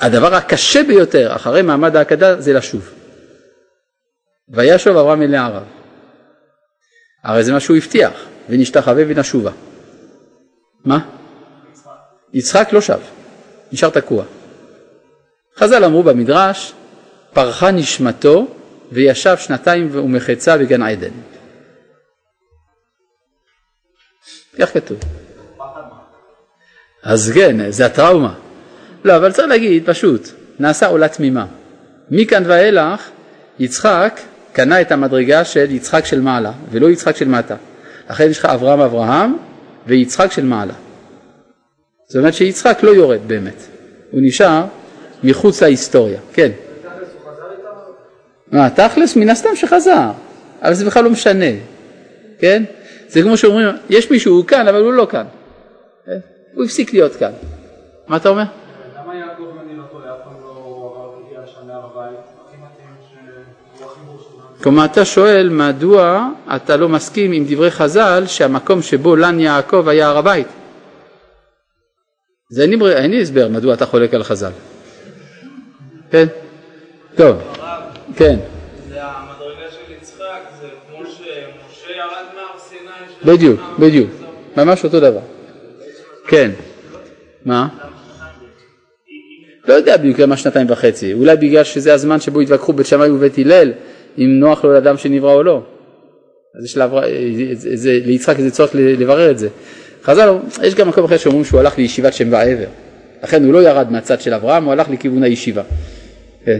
הדבר 0.00 0.34
הקשה 0.34 0.82
ביותר 0.82 1.36
אחרי 1.36 1.62
מעמד 1.62 1.96
העקדה 1.96 2.40
זה 2.40 2.52
לשוב. 2.52 2.97
וישוב 4.50 4.96
אברהם 4.96 5.22
אל 5.22 5.26
נעריו. 5.26 5.62
הרי 7.24 7.44
זה 7.44 7.52
מה 7.52 7.60
שהוא 7.60 7.76
הבטיח, 7.76 8.24
ונשתחווה 8.48 9.04
ונשובה. 9.08 9.50
מה? 10.84 10.98
יצחק 12.32 12.68
לא 12.72 12.80
שב, 12.80 13.00
נשאר 13.72 13.90
תקוע. 13.90 14.24
חז"ל 15.56 15.84
אמרו 15.84 16.02
במדרש, 16.02 16.72
פרחה 17.32 17.70
נשמתו 17.70 18.46
וישב 18.92 19.36
שנתיים 19.36 19.88
ומחצה 19.92 20.58
בגן 20.58 20.82
עדן. 20.82 21.10
כך 24.58 24.74
כתוב. 24.74 24.98
אז 27.02 27.32
כן, 27.34 27.70
זה 27.70 27.86
הטראומה. 27.86 28.34
לא, 29.04 29.16
אבל 29.16 29.32
צריך 29.32 29.48
להגיד 29.48 29.90
פשוט, 29.90 30.28
נעשה 30.58 30.86
עולה 30.86 31.08
תמימה. 31.08 31.46
מכאן 32.10 32.42
ואילך 32.46 33.10
יצחק 33.58 34.20
קנה 34.52 34.80
את 34.80 34.92
המדרגה 34.92 35.44
של 35.44 35.70
יצחק 35.70 36.04
של 36.04 36.20
מעלה 36.20 36.52
ולא 36.70 36.90
יצחק 36.90 37.16
של 37.16 37.28
מטה. 37.28 37.56
לכן 38.10 38.30
יש 38.30 38.38
לך 38.38 38.44
אברהם 38.44 38.80
אברהם 38.80 39.36
ויצחק 39.86 40.32
של 40.32 40.44
מעלה. 40.44 40.74
זאת 42.06 42.16
אומרת 42.16 42.34
שיצחק 42.34 42.78
לא 42.82 42.90
יורד 42.90 43.20
באמת, 43.26 43.62
הוא 44.10 44.20
נשאר 44.22 44.64
מחוץ 45.24 45.62
להיסטוריה, 45.62 46.20
כן. 46.32 46.50
מה, 48.52 48.70
תכלס 48.70 49.16
מן 49.16 49.30
הסתם 49.30 49.48
שחזר, 49.54 50.10
אבל 50.62 50.74
זה 50.74 50.84
בכלל 50.84 51.04
לא 51.04 51.10
משנה, 51.10 51.50
כן? 52.38 52.62
זה 53.08 53.22
כמו 53.22 53.36
שאומרים, 53.36 53.66
יש 53.90 54.10
מישהו, 54.10 54.34
הוא 54.34 54.44
כאן, 54.44 54.68
אבל 54.68 54.80
הוא 54.80 54.92
לא 54.92 55.06
כאן. 55.10 55.24
כן? 56.06 56.18
הוא 56.54 56.64
הפסיק 56.64 56.92
להיות 56.92 57.16
כאן. 57.16 57.32
מה 58.08 58.16
אתה 58.16 58.28
אומר? 58.28 58.44
כלומר 64.62 64.84
אתה 64.84 65.04
שואל 65.04 65.48
מדוע 65.48 66.28
אתה 66.56 66.76
לא 66.76 66.88
מסכים 66.88 67.32
עם 67.32 67.44
דברי 67.48 67.70
חז"ל 67.70 68.24
שהמקום 68.26 68.82
שבו 68.82 69.16
לן 69.16 69.40
יעקב 69.40 69.88
היה 69.88 70.08
הר 70.08 70.18
הבית. 70.18 70.46
זה 72.50 72.62
אין 72.62 72.70
לי, 72.70 72.92
אין 72.92 73.10
לי 73.10 73.22
הסבר 73.22 73.48
מדוע 73.48 73.74
אתה 73.74 73.86
חולק 73.86 74.14
על 74.14 74.24
חז"ל. 74.24 74.50
כן? 76.10 76.26
טוב, 77.16 77.36
כן, 78.16 78.38
בדיוק, 83.24 83.60
בדיוק, 83.78 84.10
ממש 84.56 84.84
אותו 84.84 85.00
דבר. 85.00 85.20
כן, 86.28 86.50
מה? 87.44 87.68
לא 89.68 89.74
יודע 89.74 89.96
בדיוק 89.96 90.18
למה 90.18 90.36
שנתיים 90.36 90.70
וחצי, 90.70 91.12
אולי 91.12 91.36
בגלל 91.36 91.64
שזה 91.64 91.94
הזמן 91.94 92.20
שבו 92.20 92.40
התווכחו 92.40 92.72
בית 92.72 92.86
שמאי 92.86 93.10
ובית 93.10 93.38
הלל 93.38 93.72
אם 94.18 94.40
נוח 94.40 94.64
לו 94.64 94.72
לאדם 94.72 94.96
שנברא 94.96 95.34
או 95.34 95.42
לא. 95.42 95.62
אז 96.58 96.64
יש 96.64 96.76
לעבר... 96.76 97.02
זה, 97.54 97.76
זה, 97.76 97.98
ליצחק 98.04 98.38
איזה 98.38 98.50
צורך 98.50 98.70
לברר 98.74 99.30
את 99.30 99.38
זה. 99.38 99.48
חז"ל, 100.02 100.36
יש 100.62 100.74
גם 100.74 100.88
מקום 100.88 101.04
אחר 101.04 101.16
שאומרים 101.16 101.44
שהוא 101.44 101.60
הלך 101.60 101.78
לישיבת 101.78 102.14
שם 102.14 102.32
ועבר, 102.32 102.66
לכן 103.22 103.44
הוא 103.44 103.52
לא 103.52 103.62
ירד 103.62 103.92
מהצד 103.92 104.20
של 104.20 104.34
אברהם, 104.34 104.64
הוא 104.64 104.72
הלך 104.72 104.90
לכיוון 104.90 105.22
הישיבה. 105.22 105.62
כן. 106.44 106.58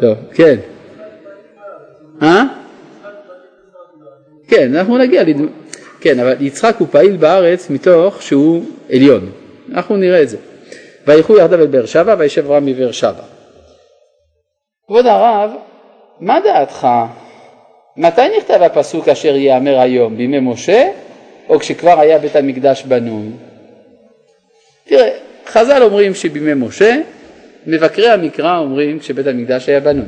טוב, 0.00 0.18
כן. 0.34 0.56
אה? 2.22 2.42
כן, 4.48 4.76
אנחנו 4.76 4.98
נגיע, 4.98 5.24
לד... 5.24 5.36
כן, 6.00 6.20
אבל 6.20 6.34
יצחק 6.40 6.76
הוא 6.78 6.88
פעיל 6.90 7.16
בארץ 7.16 7.70
מתוך 7.70 8.22
שהוא 8.22 8.64
עליון, 8.90 9.30
אנחנו 9.72 9.96
נראה 9.96 10.22
את 10.22 10.28
זה. 10.28 10.36
וילכו 11.06 11.36
יחדיו 11.36 11.60
אל 11.60 11.66
באר 11.66 11.86
שבע 11.86 12.14
וישב 12.18 12.44
אברהם 12.44 12.66
בבאר 12.66 12.92
שבע. 12.92 13.22
כבוד 14.86 15.06
הרב, 15.06 15.50
מה 16.20 16.40
דעתך? 16.40 16.88
מתי 17.96 18.20
נכתב 18.38 18.62
הפסוק 18.62 19.08
אשר 19.08 19.36
ייאמר 19.36 19.78
היום? 19.80 20.16
בימי 20.16 20.40
משה 20.40 20.88
או 21.48 21.58
כשכבר 21.58 22.00
היה 22.00 22.18
בית 22.18 22.36
המקדש 22.36 22.82
בנוי? 22.82 23.28
תראה, 24.84 25.10
חז"ל 25.46 25.82
אומרים 25.82 26.14
שבימי 26.14 26.54
משה, 26.54 26.96
מבקרי 27.66 28.10
המקרא 28.10 28.58
אומרים 28.58 28.98
כשבית 28.98 29.26
המקדש 29.26 29.68
היה 29.68 29.80
בנוי. 29.80 30.06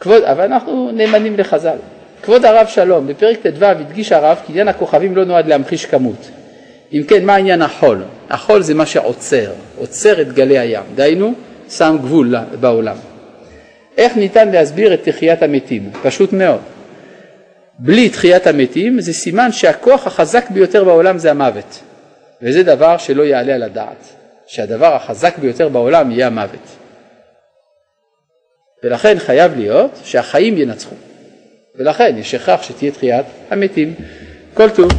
כבוד, 0.00 0.22
אבל 0.22 0.44
אנחנו 0.44 0.90
נאמנים 0.92 1.36
לחז"ל. 1.36 1.76
כבוד 2.22 2.44
הרב 2.44 2.66
שלום, 2.66 3.06
בפרק 3.06 3.46
ט"ו 3.46 3.64
הדגיש 3.64 4.12
הרב 4.12 4.40
כי 4.46 4.52
עניין 4.52 4.68
הכוכבים 4.68 5.16
לא 5.16 5.24
נועד 5.24 5.46
להמחיש 5.46 5.86
כמות. 5.86 6.30
אם 6.92 7.02
כן, 7.08 7.24
מה 7.24 7.34
עניין 7.34 7.62
החול? 7.62 8.02
החול 8.30 8.62
זה 8.62 8.74
מה 8.74 8.86
שעוצר, 8.86 9.50
עוצר 9.78 10.20
את 10.20 10.32
גלי 10.32 10.58
הים, 10.58 10.82
דהיינו, 10.94 11.34
שם 11.68 11.96
גבול 12.02 12.34
בעולם. 12.60 12.96
איך 13.98 14.16
ניתן 14.16 14.48
להסביר 14.48 14.94
את 14.94 15.08
תחיית 15.08 15.42
המתים? 15.42 15.90
פשוט 16.02 16.32
מאוד. 16.32 16.60
בלי 17.78 18.08
תחיית 18.08 18.46
המתים 18.46 19.00
זה 19.00 19.12
סימן 19.12 19.52
שהכוח 19.52 20.06
החזק 20.06 20.50
ביותר 20.50 20.84
בעולם 20.84 21.18
זה 21.18 21.30
המוות. 21.30 21.80
וזה 22.42 22.62
דבר 22.62 22.98
שלא 22.98 23.22
יעלה 23.22 23.54
על 23.54 23.62
הדעת, 23.62 24.06
שהדבר 24.46 24.94
החזק 24.94 25.38
ביותר 25.38 25.68
בעולם 25.68 26.10
יהיה 26.10 26.26
המוות. 26.26 26.76
ולכן 28.84 29.18
חייב 29.18 29.56
להיות 29.56 29.90
שהחיים 30.04 30.58
ינצחו. 30.58 30.94
ולכן 31.74 32.14
יש 32.18 32.34
הכרח 32.34 32.62
שתהיה 32.62 32.92
תחיית 32.92 33.26
המתים. 33.50 33.94
כל 34.54 34.70
טוב. 34.70 34.90